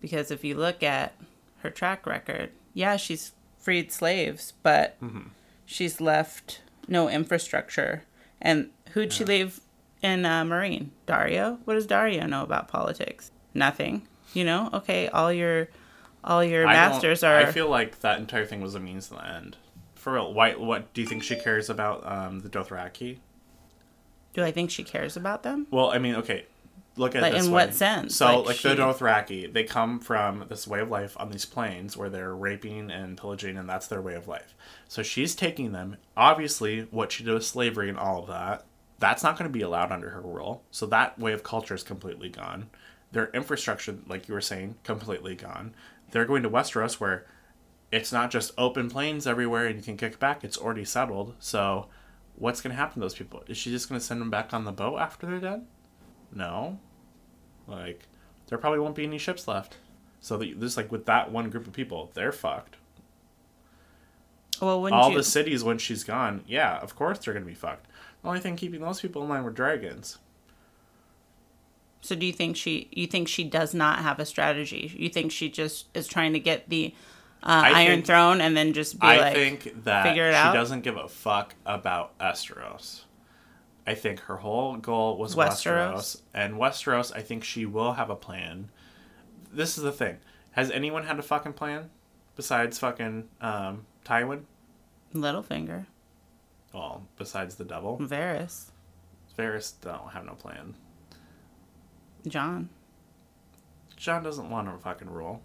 [0.00, 1.14] because if you look at
[1.60, 4.96] her track record, yeah, she's freed slaves, but
[5.64, 8.04] she's left no infrastructure.
[8.40, 9.60] And who'd she leave
[10.02, 10.88] in uh, Meereen?
[11.06, 11.58] Daario.
[11.64, 13.30] What does Daario know about politics?
[13.54, 14.06] Nothing.
[14.34, 14.70] You know.
[14.72, 15.68] Okay, all your
[16.24, 17.36] all your I masters are.
[17.36, 19.56] I feel like that entire thing was a means to the end.
[19.94, 23.18] For real, why, what do you think she cares about um, the Dothraki?
[24.34, 25.66] Do I think she cares about them?
[25.70, 26.46] Well, I mean, okay,
[26.96, 27.66] look at it this in way.
[27.66, 28.14] what sense?
[28.16, 31.44] So, Like, like, she- the Dothraki, they come from this way of life on these
[31.44, 34.54] plains where they're raping and pillaging, and that's their way of life.
[34.88, 35.96] So she's taking them.
[36.16, 38.64] Obviously, what she did with slavery and all of that,
[38.98, 40.64] that's not going to be allowed under her rule.
[40.70, 42.70] So that way of culture is completely gone.
[43.10, 45.74] Their infrastructure, like you were saying, completely gone.
[46.12, 47.26] They're going to Westeros where
[47.90, 50.44] it's not just open plains everywhere and you can kick back.
[50.44, 51.34] It's already settled.
[51.40, 51.88] So
[52.36, 53.42] what's going to happen to those people?
[53.48, 55.66] Is she just going to send them back on the boat after they're dead?
[56.34, 56.78] No.
[57.66, 58.06] Like,
[58.48, 59.76] there probably won't be any ships left.
[60.20, 62.76] So the, this like with that one group of people, they're fucked.
[64.60, 65.16] Well, All you?
[65.16, 67.86] the cities when she's gone, yeah, of course they're gonna be fucked.
[68.22, 70.18] The only thing keeping those people in line were dragons.
[72.00, 72.88] So do you think she?
[72.92, 74.92] You think she does not have a strategy?
[74.96, 76.94] You think she just is trying to get the
[77.42, 80.36] uh, Iron think- Throne and then just be I like, think that figure it she
[80.36, 80.52] out?
[80.52, 83.02] doesn't give a fuck about Esteros.
[83.86, 85.92] I think her whole goal was Westeros.
[85.94, 86.20] Westeros?
[86.34, 88.70] And Westeros, I think she will have a plan.
[89.52, 90.18] This is the thing.
[90.52, 91.90] Has anyone had a fucking plan
[92.36, 94.42] besides fucking um, Tywin?
[95.14, 95.86] Littlefinger,
[96.72, 98.70] Well, besides the devil, Varys,
[99.36, 100.74] Varys don't have no plan.
[102.26, 102.70] Jon.
[103.96, 105.42] Jon doesn't want to fucking rule.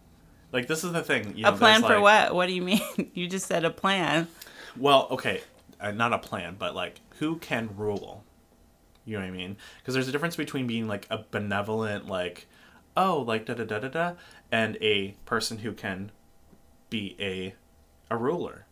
[0.52, 1.36] Like this is the thing.
[1.36, 2.36] You know, a plan for like- what?
[2.36, 2.82] What do you mean?
[3.14, 4.28] you just said a plan.
[4.78, 5.42] Well, okay,
[5.82, 8.24] uh, not a plan, but like who can rule?
[9.08, 9.56] You know what I mean?
[9.80, 12.46] Because there's a difference between being like a benevolent, like,
[12.98, 14.14] oh, like da da da da da,
[14.52, 16.12] and a person who can
[16.90, 17.56] be a
[18.14, 18.66] a ruler.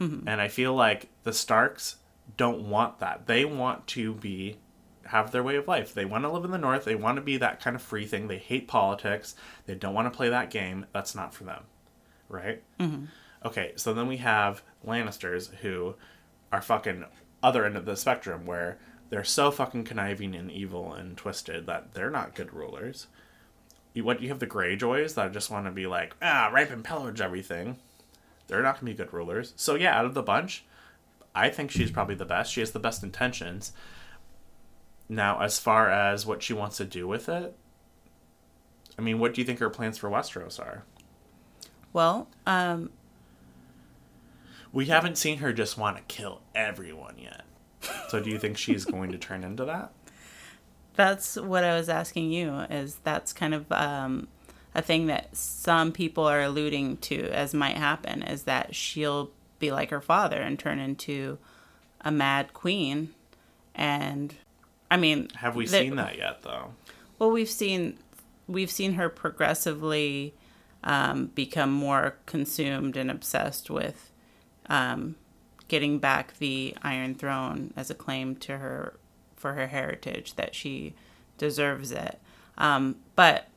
[0.00, 0.28] Mm-hmm.
[0.28, 1.96] And I feel like the Starks
[2.36, 3.26] don't want that.
[3.26, 4.58] They want to be
[5.06, 5.94] have their way of life.
[5.94, 6.84] They want to live in the north.
[6.84, 8.28] They want to be that kind of free thing.
[8.28, 9.34] They hate politics.
[9.66, 10.86] They don't want to play that game.
[10.92, 11.64] That's not for them.
[12.28, 12.62] Right?
[12.78, 13.06] Mm-hmm.
[13.44, 15.94] Okay, so then we have Lannisters who
[16.52, 17.04] are fucking
[17.42, 18.78] other end of the spectrum where
[19.10, 23.06] they're so fucking conniving and evil and twisted that they're not good rulers.
[23.94, 26.84] You what you have the Greyjoys that just want to be like, ah, rape and
[26.84, 27.78] pillage everything.
[28.46, 29.52] They're not going to be good rulers.
[29.56, 30.64] So yeah, out of the bunch,
[31.34, 32.52] I think she's probably the best.
[32.52, 33.72] She has the best intentions.
[35.08, 37.56] Now, as far as what she wants to do with it,
[38.98, 40.84] I mean, what do you think her plans for Westeros are?
[41.92, 42.90] Well, um,
[44.72, 47.45] We haven't seen her just want to kill everyone yet.
[48.08, 49.92] So do you think she's going to turn into that?
[50.94, 52.54] that's what I was asking you.
[52.70, 54.28] Is that's kind of um,
[54.74, 58.22] a thing that some people are alluding to as might happen?
[58.22, 61.36] Is that she'll be like her father and turn into
[62.00, 63.12] a mad queen?
[63.74, 64.34] And
[64.90, 66.72] I mean, Have we the- seen that yet, though?
[67.18, 67.98] Well, we've seen
[68.48, 70.32] we've seen her progressively
[70.82, 74.12] um, become more consumed and obsessed with
[74.70, 75.16] um,
[75.68, 78.98] getting back the Iron Throne as a claim to her
[79.36, 80.94] for her heritage that she
[81.38, 82.20] deserves it.
[82.58, 83.48] Um, but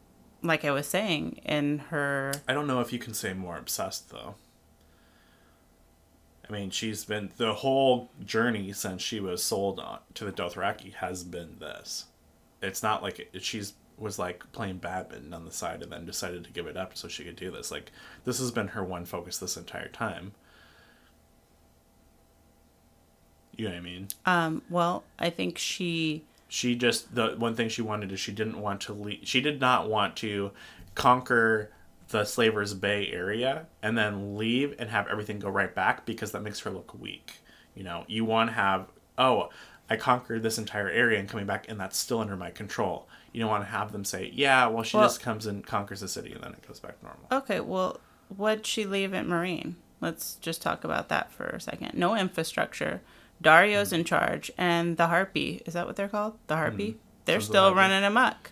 [0.42, 4.10] like I was saying, in her I don't know if you can say more obsessed,
[4.10, 4.36] though.
[6.50, 10.94] I mean, she's been the whole journey since she was sold on, to the Dothraki
[10.96, 12.06] has been this.
[12.62, 16.44] It's not like it, she's was like playing badminton on the side and then decided
[16.46, 17.70] to give it up so she could do this.
[17.70, 17.92] Like
[18.24, 20.32] this has been her one focus this entire time.
[23.60, 24.08] You know what I mean?
[24.26, 28.60] um, well, I think she she just the one thing she wanted is she didn't
[28.60, 30.52] want to leave she did not want to
[30.96, 31.72] conquer
[32.10, 36.42] the slavers bay area and then leave and have everything go right back because that
[36.42, 37.34] makes her look weak
[37.76, 38.88] you know you want to have
[39.20, 39.50] oh
[39.92, 43.40] i conquered this entire area and coming back and that's still under my control you
[43.40, 46.08] don't want to have them say yeah well she Well- just comes and conquers the
[46.08, 48.00] city and then it goes back to normal Okay, well,
[48.36, 49.76] what'd she leave at Meereen?
[50.02, 51.94] Let's just talk about that for a second.
[51.94, 53.02] No infrastructure.
[53.44, 56.38] Daario's in charge, and the Harpy is that what they're called?
[56.48, 56.98] The Harpy.
[57.26, 58.52] They're Sounds still running amok.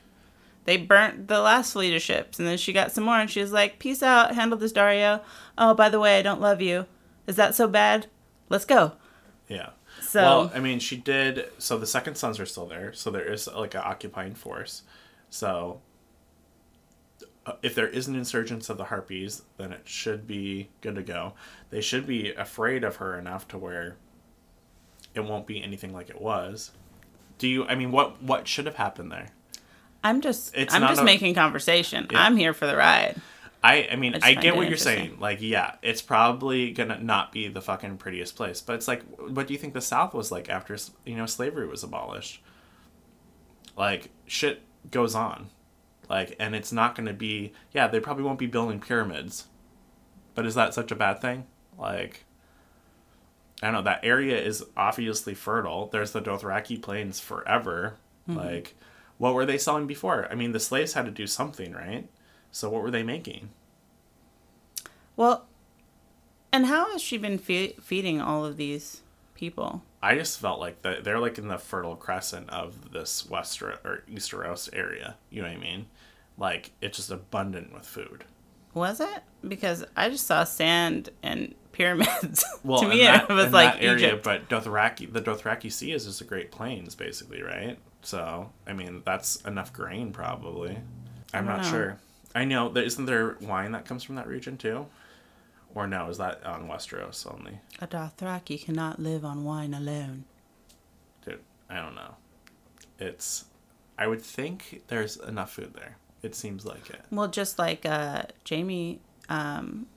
[0.66, 3.42] They burnt the last fleet of ships, and then she got some more, and she
[3.42, 5.22] was like, "Peace out, handle this, Daario.
[5.58, 6.86] Oh, by the way, I don't love you.
[7.26, 8.08] Is that so bad?
[8.50, 8.94] Let's go."
[9.48, 9.70] yeah
[10.02, 13.30] So well i mean she did so the second sons are still there so there
[13.32, 14.84] is like an occupying force
[15.30, 15.82] so
[17.46, 21.04] uh, if there is an insurgence of the harpies then it should be good to
[21.04, 21.34] go
[21.70, 23.96] they should be afraid of her enough to where
[25.18, 26.72] it won't be anything like it was
[27.38, 29.28] do you i mean what what should have happened there
[30.04, 32.08] I'm just It's I'm just a- making conversation.
[32.10, 32.24] Yeah.
[32.24, 33.20] I'm here for the ride.
[33.64, 35.18] I I mean I I, get what you're saying.
[35.20, 39.48] Like yeah, it's probably gonna not be the fucking prettiest place, but it's like, what
[39.48, 42.42] do you think the South was like after you know slavery was abolished?
[43.76, 44.62] Like shit
[44.92, 45.50] goes on,
[46.10, 49.48] like and it's not gonna be yeah they probably won't be building pyramids,
[50.36, 51.46] but is that such a bad thing?
[51.78, 52.24] Like.
[53.62, 53.82] I don't know.
[53.82, 55.88] That area is obviously fertile.
[55.88, 57.96] There's the Dothraki plains forever.
[58.30, 58.40] Mm-hmm.
[58.40, 58.76] Like,
[59.18, 60.28] what were they selling before?
[60.30, 62.08] I mean, the slaves had to do something, right?
[62.52, 63.50] So what were they making?
[65.16, 65.48] Well,
[66.54, 69.02] and how has she been fe- feeding all of these
[69.34, 69.84] people?
[70.02, 74.04] I just felt like that they're like in the fertile crescent of this Wester or
[74.10, 75.16] Easteros area.
[75.30, 75.88] You know what I mean?
[76.38, 78.26] Like it's just abundant with food.
[78.74, 79.24] Was it?
[79.48, 82.44] Because I just saw sand and pyramids.
[82.64, 84.24] Well, to me, that, it was like area, Egypt.
[84.24, 87.78] but Dothraki, the Dothraki Sea is just the Great Plains, basically, right?
[88.02, 90.78] So I mean, that's enough grain, probably.
[91.34, 91.70] I'm not know.
[91.70, 91.98] sure.
[92.36, 94.88] I know there isn't there wine that comes from that region too,
[95.74, 96.10] or no?
[96.10, 97.60] Is that on Westeros only?
[97.80, 100.26] A Dothraki cannot live on wine alone.
[101.26, 102.16] Dude, I don't know.
[103.00, 103.46] It's.
[103.98, 105.98] I would think there's enough food there.
[106.22, 107.02] It seems like it.
[107.12, 109.00] Well, just like uh, Jaime
[109.30, 109.88] um,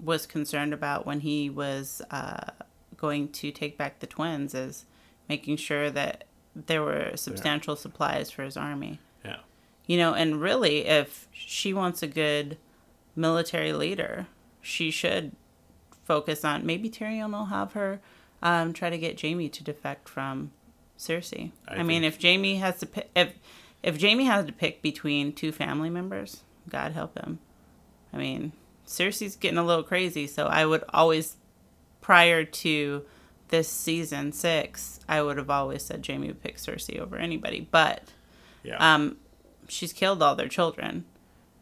[0.00, 2.50] was concerned about when he was uh,
[2.96, 4.84] going to take back the twins, is
[5.28, 6.24] making sure that
[6.54, 9.00] there were substantial supplies for his army.
[9.24, 9.38] Yeah.
[9.86, 12.58] You know, and really, if she wants a good
[13.16, 14.26] military leader,
[14.60, 15.32] she should
[16.04, 18.00] focus on maybe Tyrion will have her
[18.42, 20.52] um, try to get Jaime to defect from
[20.98, 21.52] Cersei.
[21.66, 23.34] I I, mean, if Jaime has to pick, if
[23.82, 27.38] if Jaime has to pick between two family members, God help him.
[28.12, 28.52] I mean,
[28.86, 31.36] Cersei's getting a little crazy, so I would always,
[32.00, 33.04] prior to
[33.48, 38.02] this season six, I would have always said Jaime would pick Cersei over anybody, but
[38.62, 38.76] Yeah.
[38.78, 39.16] um,
[39.68, 41.04] she's killed all their children.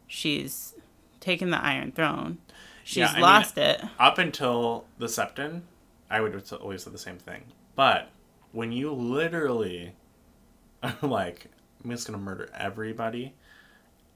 [0.07, 0.73] She's
[1.19, 2.37] taken the Iron Throne.
[2.83, 3.81] She's Yeah, I mean, lost it.
[3.99, 5.61] Up until the Septon,
[6.09, 7.43] I would have always said the same thing.
[7.75, 8.09] But
[8.51, 9.93] when you literally
[10.83, 11.47] are like,
[11.83, 13.33] I'm just gonna murder everybody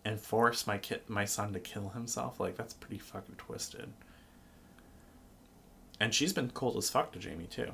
[0.07, 3.91] and force my kid, my son to kill himself, like that's pretty fucking twisted.
[5.99, 7.71] And she's been cold as fuck to Jaime too.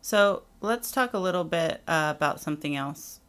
[0.00, 3.20] So let's talk a little bit uh, about something else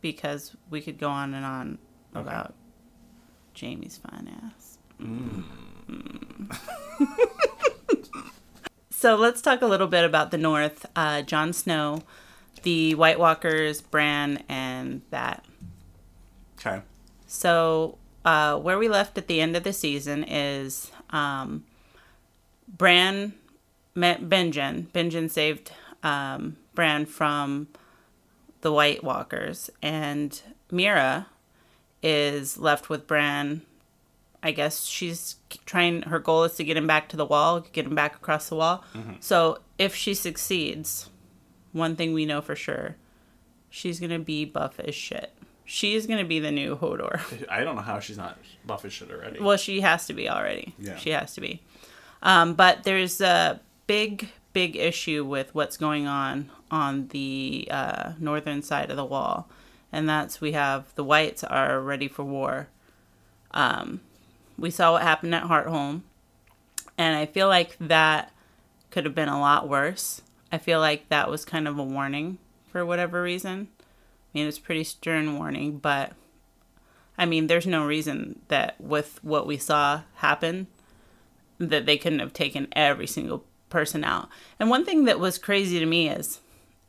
[0.00, 1.78] because we could go on and on
[2.16, 2.28] Okay.
[2.28, 2.54] about
[3.54, 4.78] Jaime's fine ass.
[8.90, 10.84] so let's talk a little bit about the North.
[10.96, 12.02] Uh, Jon Snow,
[12.62, 15.44] the White Walkers, Bran, and that.
[16.58, 16.82] Okay.
[17.26, 21.64] So uh, where we left at the end of the season is um,
[22.66, 23.34] Bran
[23.94, 24.88] met Benjen.
[24.88, 27.68] Benjen saved um, Bran from
[28.60, 30.40] the White Walkers, and
[30.70, 31.26] Meera
[32.02, 33.62] is left with Bran.
[34.42, 35.36] I guess she's
[35.66, 36.02] trying.
[36.02, 38.56] Her goal is to get him back to the wall, get him back across the
[38.56, 38.84] wall.
[39.20, 41.08] So if she succeeds,
[41.72, 42.96] one thing we know for sure,
[43.70, 45.32] she's gonna be buff as shit.
[45.70, 47.20] She's gonna be the new Hodor.
[47.50, 49.38] I don't know how she's not buff as shit already.
[49.38, 50.74] Well, she has to be already.
[50.78, 50.96] Yeah.
[50.96, 51.60] She has to be.
[52.22, 58.62] Um, but there's a big, big issue with what's going on on the uh, northern
[58.62, 59.50] side of the wall.
[59.92, 62.68] And that's we have the whites are ready for war.
[63.50, 64.00] Um,
[64.58, 66.00] we saw what happened at Hardhome.
[66.96, 68.32] And I feel like that
[68.90, 70.22] could have been a lot worse.
[70.50, 72.38] I feel like that was kind of a warning
[72.72, 73.68] for whatever reason.
[74.34, 76.12] I mean, it's pretty stern warning, but
[77.16, 80.68] I mean, there's no reason that with what we saw happen,
[81.58, 84.28] that they couldn't have taken every single person out.
[84.58, 86.40] And one thing that was crazy to me is,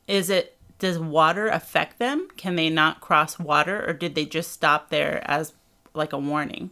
[0.07, 2.29] is it does water affect them?
[2.37, 5.53] Can they not cross water, or did they just stop there as
[5.93, 6.69] like a warning?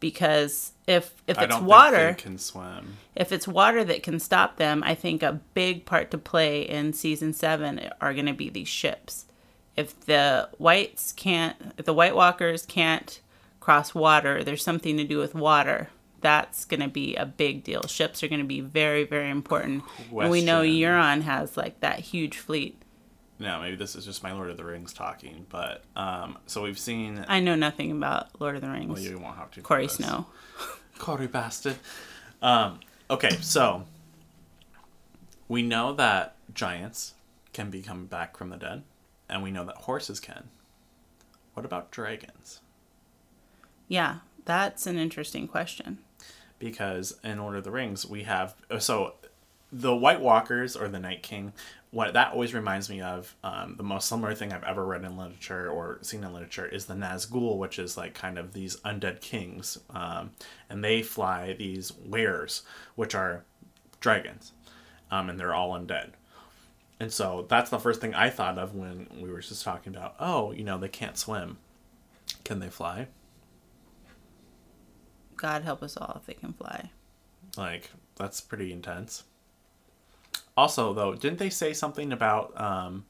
[0.00, 2.96] Because if if I it's don't water, can swim.
[3.14, 6.92] if it's water that can stop them, I think a big part to play in
[6.92, 9.26] season seven are going to be these ships.
[9.78, 13.20] If the whites can't, if the White Walkers can't
[13.60, 15.88] cross water, there's something to do with water.
[16.20, 17.86] That's going to be a big deal.
[17.86, 19.84] Ships are going to be very, very important.
[20.10, 22.82] And we know Euron has like that huge fleet.
[23.38, 26.78] No, maybe this is just my Lord of the Rings talking, but um, so we've
[26.78, 27.24] seen.
[27.28, 28.88] I know nothing about Lord of the Rings.
[28.88, 29.60] well, you won't have to.
[29.60, 29.86] Corey.
[29.86, 30.26] Snow.
[30.98, 31.76] Corey bastard.
[32.42, 33.84] Um, okay, so
[35.46, 37.14] we know that giants
[37.52, 38.82] can become back from the dead,
[39.28, 40.48] and we know that horses can.
[41.54, 42.60] What about dragons?
[43.88, 45.98] Yeah, that's an interesting question.
[46.58, 49.14] Because in Lord of the Rings, we have so
[49.72, 51.52] the White Walkers or the Night King.
[51.90, 55.16] What that always reminds me of um, the most similar thing I've ever read in
[55.16, 59.20] literature or seen in literature is the Nazgul, which is like kind of these undead
[59.20, 60.32] kings, um,
[60.68, 62.62] and they fly these wares,
[62.94, 63.44] which are
[64.00, 64.52] dragons,
[65.10, 66.10] um, and they're all undead.
[67.00, 70.16] And so that's the first thing I thought of when we were just talking about,
[70.18, 71.58] oh, you know, they can't swim.
[72.44, 73.06] Can they fly?
[75.36, 76.90] God help us all if they can fly.
[77.56, 79.24] Like, that's pretty intense.
[80.56, 83.04] Also, though, didn't they say something about um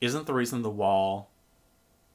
[0.00, 1.28] isn't the reason the wall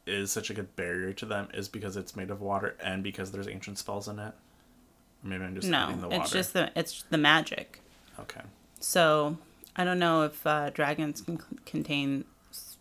[0.05, 3.31] is such a good barrier to them is because it's made of water and because
[3.31, 4.33] there's ancient spells in it?
[5.23, 6.21] Or maybe I'm just No, the water.
[6.21, 7.81] it's just the it's the magic.
[8.19, 8.41] okay.
[8.79, 9.37] So
[9.77, 12.25] I don't know if uh, dragons can contain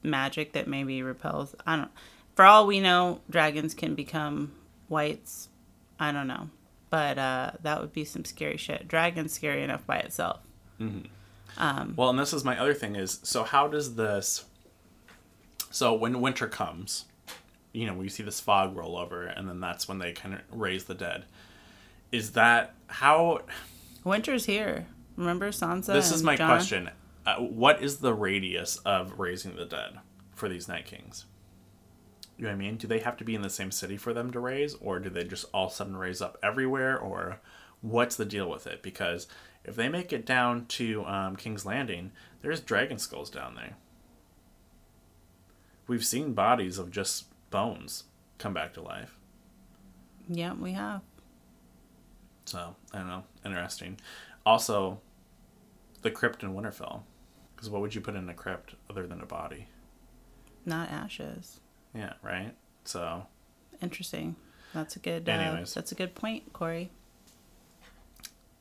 [0.02, 1.54] magic that maybe repels.
[1.66, 1.90] I don't.
[2.34, 4.52] For all we know, dragons can become
[4.88, 5.48] whites.
[5.98, 6.50] I don't know,
[6.90, 8.88] but uh, that would be some scary shit.
[8.88, 10.40] Dragons scary enough by itself.
[11.96, 14.44] Well, and this is my other thing is so how does this
[15.70, 17.06] so when winter comes,
[17.72, 20.40] you know, we see this fog roll over and then that's when they kind of
[20.50, 21.24] raise the dead.
[22.12, 23.40] Is that how
[24.04, 24.86] Winter's here.
[25.16, 25.92] Remember Sansa?
[25.92, 26.48] This is my Jon?
[26.48, 26.90] question.
[27.24, 29.98] Uh, what is the radius of raising the dead
[30.34, 31.24] for these Night Kings?
[32.36, 32.76] You know what I mean?
[32.76, 35.08] Do they have to be in the same city for them to raise, or do
[35.08, 37.40] they just all of a sudden raise up everywhere, or
[37.80, 38.82] what's the deal with it?
[38.82, 39.26] Because
[39.64, 42.12] if they make it down to um, King's Landing,
[42.42, 43.76] there's dragon skulls down there.
[45.88, 48.04] We've seen bodies of just bones
[48.38, 49.16] come back to life.
[50.28, 51.02] Yeah, we have.
[52.44, 53.98] So I don't know, interesting.
[54.44, 55.00] Also,
[56.02, 57.02] the crypt in Winterfell,
[57.54, 59.68] because what would you put in a crypt other than a body?
[60.64, 61.60] Not ashes.
[61.94, 62.54] Yeah, right.
[62.84, 63.26] So
[63.82, 64.36] Interesting.
[64.74, 65.28] That's a good.
[65.28, 65.74] Uh, Anyways.
[65.74, 66.90] that's a good point, Corey.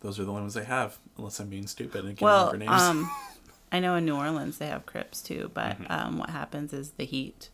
[0.02, 2.82] those are the ones they have, unless I'm being stupid and can't Well, remember names.
[2.82, 3.12] um,
[3.72, 5.92] I know in New Orleans they have crypts too, but Mm-hmm.
[5.92, 7.50] um, what happens is the heat,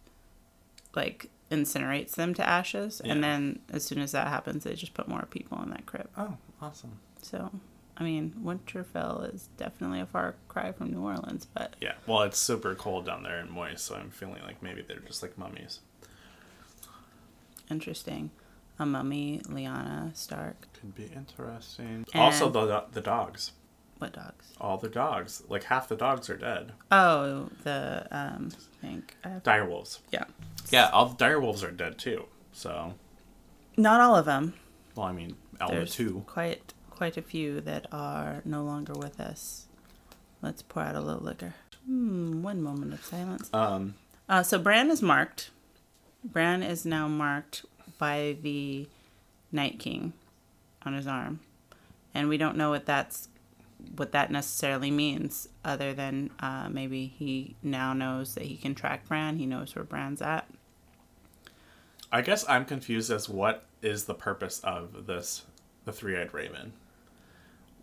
[0.96, 3.14] like, incinerates them to ashes, Yeah.
[3.14, 6.10] and then as soon as that happens, they just put more people in that crypt.
[6.18, 7.00] oh, awesome.
[7.22, 7.52] So,
[7.98, 11.94] I mean, Winterfell is definitely a far cry from New Orleans, but Yeah.
[12.08, 15.22] Well, it's super cold down there and moist, so I'm feeling like maybe they're just
[15.22, 15.80] like mummies.
[17.70, 18.32] interesting.
[18.80, 20.68] A mummy, Lyanna Stark.
[20.74, 22.06] Could be interesting.
[22.14, 23.52] And- also, the the dogs.
[24.00, 24.54] What dogs?
[24.60, 25.44] All the dogs.
[25.48, 26.72] Like half the dogs are dead.
[26.92, 28.50] Oh, the um,
[28.82, 29.70] I think I have, Dire
[30.12, 30.24] yeah.
[30.72, 32.26] Yeah, all the dire wolves are dead too.
[32.52, 32.96] So,
[33.78, 34.56] Not all of them.
[34.96, 36.24] Well, I mean, Alma too.
[36.26, 39.66] quite quite a few that are no longer with us.
[40.43, 41.56] Let's pour out a little liquor.
[41.88, 43.49] Hmm, one moment of silence.
[43.52, 43.95] Um,
[44.30, 45.49] Uh, so Bran is marked.
[46.24, 47.66] Bran is now marked
[47.97, 48.88] by the
[49.52, 50.14] Night King
[50.86, 51.39] on his arm,
[52.14, 53.30] and we don't know what that's
[53.95, 59.08] what that necessarily means, other than uh, maybe he now knows that he can track
[59.08, 59.38] Bran.
[59.38, 60.47] He knows where Bran's at.
[62.12, 65.45] I guess I'm confused as what is the purpose of this,
[65.86, 66.74] the three-eyed raven.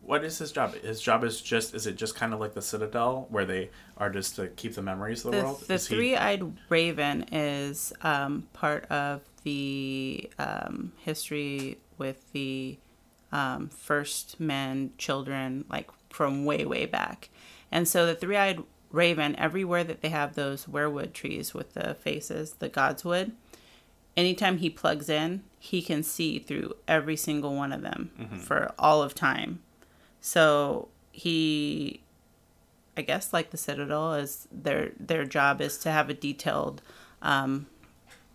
[0.08, 0.74] What is his job?
[0.74, 4.08] His job is just is it just kind of like the Citadel where they are
[4.08, 5.64] just to keep the memories of the, The, world?
[5.66, 12.78] the three-eyed raven is um, part of the um, history with the
[13.32, 17.28] um, first men, children, like from way, way back.
[17.70, 22.52] And so the three-eyed raven, everywhere that they have those weirwood trees with the faces,
[22.60, 23.32] the godswood,
[24.16, 29.02] anytime he plugs in, he can see through every single one of them for all
[29.02, 29.60] of time.
[30.20, 32.02] So he
[32.98, 36.82] I guess like the Citadel is their their job is to have a detailed
[37.22, 37.66] um,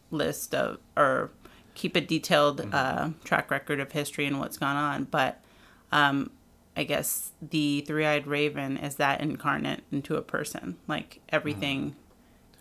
[0.09, 1.31] list of or
[1.75, 5.03] keep a detailed uh, track record of history and what's gone on.
[5.03, 5.43] But
[5.91, 6.31] um,
[6.77, 11.95] I guess the three eyed raven is that incarnate into a person, like everything.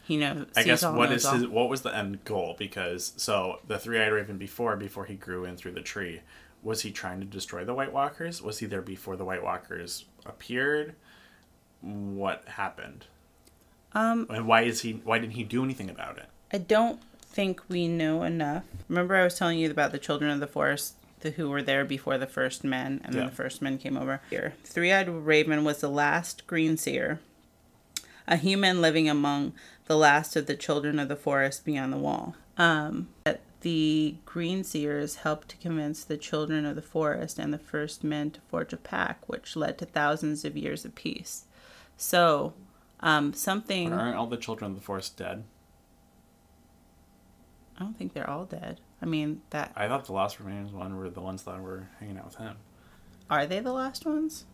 [0.04, 0.46] He knows.
[0.56, 2.56] I guess all, what is his what was the end goal?
[2.58, 6.22] Because so the three-eyed raven before before he grew in through the tree,
[6.62, 8.40] was he trying to destroy the White Walkers?
[8.42, 10.94] Was he there before the White Walkers appeared?
[11.80, 13.06] What happened?
[13.92, 14.92] Um, And why is he?
[15.04, 16.26] Why didn't he do anything about it?
[16.52, 18.64] I don't think we know enough.
[18.88, 21.84] Remember, I was telling you about the children of the forest the, who were there
[21.84, 23.28] before the first men, and then Yeah.
[23.30, 24.54] the first men came over here.
[24.64, 27.20] Three eyed raven was the last green seer,
[28.26, 29.52] a human living among
[29.86, 32.34] the last of the children of the forest beyond the wall.
[32.58, 33.08] Um,
[33.62, 38.30] the green seers helped to convince the children of the forest and the first men
[38.32, 41.46] to forge a pact, which led to thousands of years of peace.
[41.96, 42.54] So,
[43.00, 43.90] um, something.
[43.90, 45.44] But aren't all the children of the forest dead?
[47.78, 48.80] I don't think they're all dead.
[49.00, 52.18] I mean, that I thought the last remaining one were the ones that were hanging
[52.18, 52.56] out with him.
[53.30, 54.44] are they the last ones?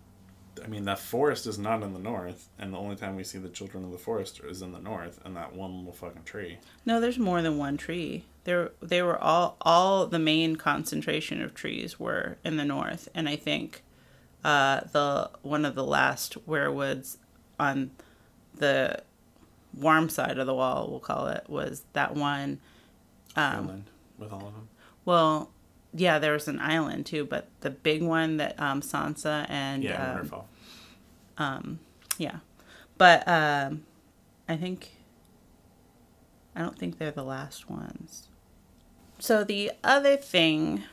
[0.62, 3.38] I mean, that forest is not in the north, and the only time we see
[3.38, 6.58] the children of the forest is in the north, and that one little fucking tree.
[6.84, 8.24] No, there's more than one tree.
[8.48, 13.28] There, they were all all the main concentration of trees were in the north, and
[13.28, 13.82] I think
[14.42, 17.18] uh, the one of the last weirwoods
[17.60, 17.90] on
[18.54, 19.02] the
[19.74, 22.60] warm side of the wall, we'll call it, was that one.
[23.36, 23.84] Um, Island
[24.16, 24.68] with all of them.
[25.04, 25.50] well,
[25.92, 30.14] yeah, there was an island too, but the big one that um, Sansa and Yeah,
[30.14, 30.26] um,
[31.38, 31.78] Winterfell.
[32.16, 32.36] Yeah.
[32.96, 33.82] But um
[34.48, 34.92] I think
[36.56, 38.28] I don't think they're the last ones.
[39.18, 40.84] So the other thing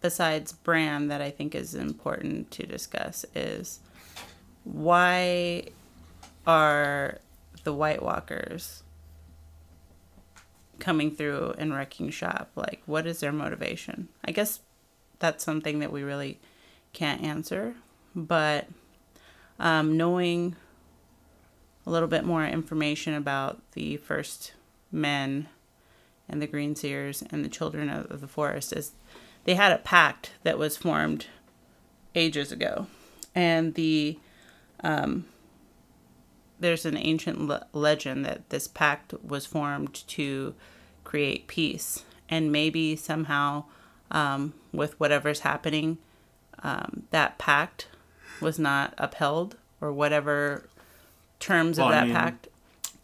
[0.00, 3.80] besides Bran that I think is important to discuss is
[4.62, 5.68] why
[6.46, 7.18] are
[7.64, 8.82] the White Walkers
[10.78, 12.50] coming through and wrecking shop?
[12.54, 14.08] Like what is their motivation?
[14.24, 14.60] I guess
[15.18, 16.38] that's something that we really
[16.92, 17.74] can't answer,
[18.14, 18.68] but
[19.58, 20.54] um, knowing
[21.86, 24.52] a little bit more information about the first
[24.92, 25.48] men
[26.28, 28.92] and the green seers and the children of, of the forest is
[29.44, 31.26] they had a pact that was formed
[32.14, 32.86] ages ago
[33.34, 34.18] and the
[34.82, 35.24] um,
[36.60, 40.54] there's an ancient le- legend that this pact was formed to
[41.02, 43.64] create peace and maybe somehow
[44.10, 45.98] um, with whatever's happening
[46.62, 47.88] um, that pact
[48.40, 50.68] was not upheld or whatever
[51.40, 52.48] terms Well, of I that mean- pact.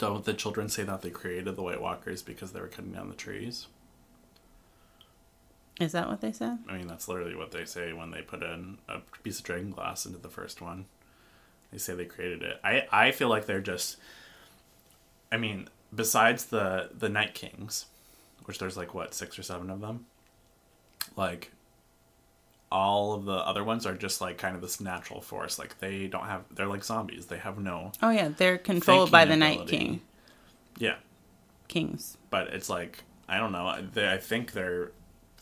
[0.01, 3.11] Don't the children say that they created the White Walkers because they were cutting down
[3.11, 3.67] the trees?
[5.79, 6.59] Is that what they said?
[6.67, 9.71] I mean, that's literally what they say when they put in a piece of dragon
[9.71, 10.87] glass into the first one.
[11.71, 12.59] They say they created it.
[12.65, 13.99] I, I feel like they're just.
[15.31, 17.85] I mean, besides the the Night Kings,
[18.47, 20.07] which there's like what six or seven of them.
[21.15, 21.53] Like,
[22.73, 25.59] all of the other ones are just like kind of this natural force.
[25.59, 26.45] Like they don't have.
[26.55, 27.27] They're like zombies.
[27.27, 27.93] They have no.
[28.03, 29.69] Oh yeah, they're controlled by the thinking Night.
[29.69, 30.01] King
[30.79, 30.97] Yeah,
[31.69, 32.17] kings.
[32.31, 33.87] but it's like I don't know.
[33.93, 34.93] They, I think their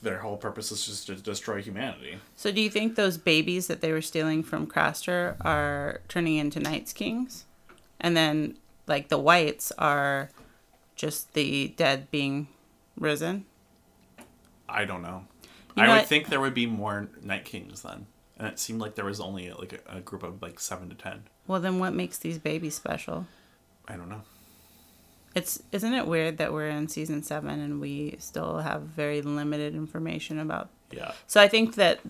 [0.01, 2.19] their whole purpose is just to destroy humanity.
[2.37, 6.61] So do you think those babies that they were stealing from Craster are turning into
[6.61, 7.47] Night's Kings?
[8.01, 8.57] And then
[8.87, 10.31] like the whites are
[10.95, 12.49] just the dead being
[12.97, 13.45] risen?
[14.69, 15.25] I don't know.
[15.79, 18.07] You I would what- think there would be more Night Kings then,
[18.39, 20.95] and it seemed like there was only like a, a group of like seven to
[20.95, 21.25] ten.
[21.47, 23.27] Well then what makes these babies special?
[23.87, 24.23] I don't know.
[25.35, 29.75] It's isn't it weird that we're in season seven and we still have very limited
[29.75, 31.13] information about Yeah.
[31.27, 32.01] So I think that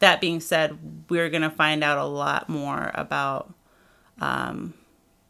[0.00, 0.78] that being said,
[1.10, 3.52] we're gonna find out a lot more about
[4.20, 4.74] um,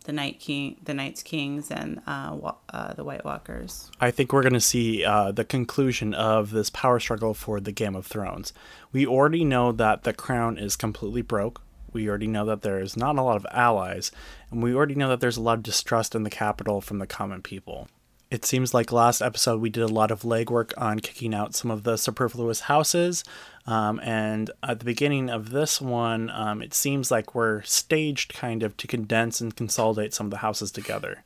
[0.08, 3.90] the Night King, the Night's Kings, and uh, wa- uh, the White Walkers.
[4.00, 7.72] I think we're going to see uh, the conclusion of this power struggle for the
[7.72, 8.54] Game of Thrones.
[8.90, 11.60] We already know that the crown is completely broke.
[11.92, 14.10] We already know that there's not a lot of allies,
[14.50, 17.06] and we already know that there's a lot of distrust in the capital from the
[17.06, 17.88] common people.
[18.30, 21.70] It seems like last episode we did a lot of legwork on kicking out some
[21.70, 23.24] of the superfluous houses,
[23.68, 28.62] um, and at the beginning of this one, um, it seems like we're staged kind
[28.62, 31.22] of to condense and consolidate some of the houses together.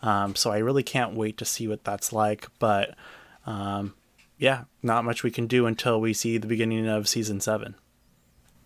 [0.00, 2.46] Um, so I really can't wait to see what that's like.
[2.60, 2.94] But
[3.46, 3.94] um,
[4.38, 7.74] yeah, not much we can do until we see the beginning of season seven.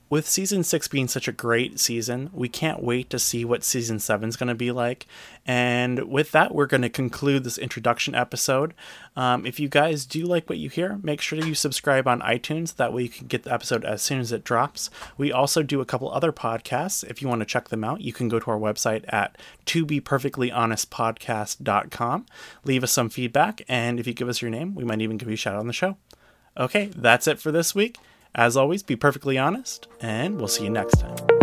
[0.08, 3.98] With season six being such a great season, we can't wait to see what season
[3.98, 5.04] seven is going to be like.
[5.44, 8.72] And with that, we're going to conclude this introduction episode.
[9.16, 12.76] Um, if you guys do like what you hear, make sure you subscribe on iTunes.
[12.76, 14.90] That way you can get the episode as soon as it drops.
[15.18, 17.02] We also do a couple other podcasts.
[17.02, 19.36] If you want to check them out, you can go to our website at
[19.66, 22.26] tobeperfectlyhonestpodcast.com.
[22.64, 25.28] Leave us some feedback, and if you give us your name, we might even give
[25.28, 25.96] you a shout out on the show.
[26.56, 27.98] Okay, that's it for this week.
[28.36, 31.35] As always, be perfectly honest, and we'll see you next time.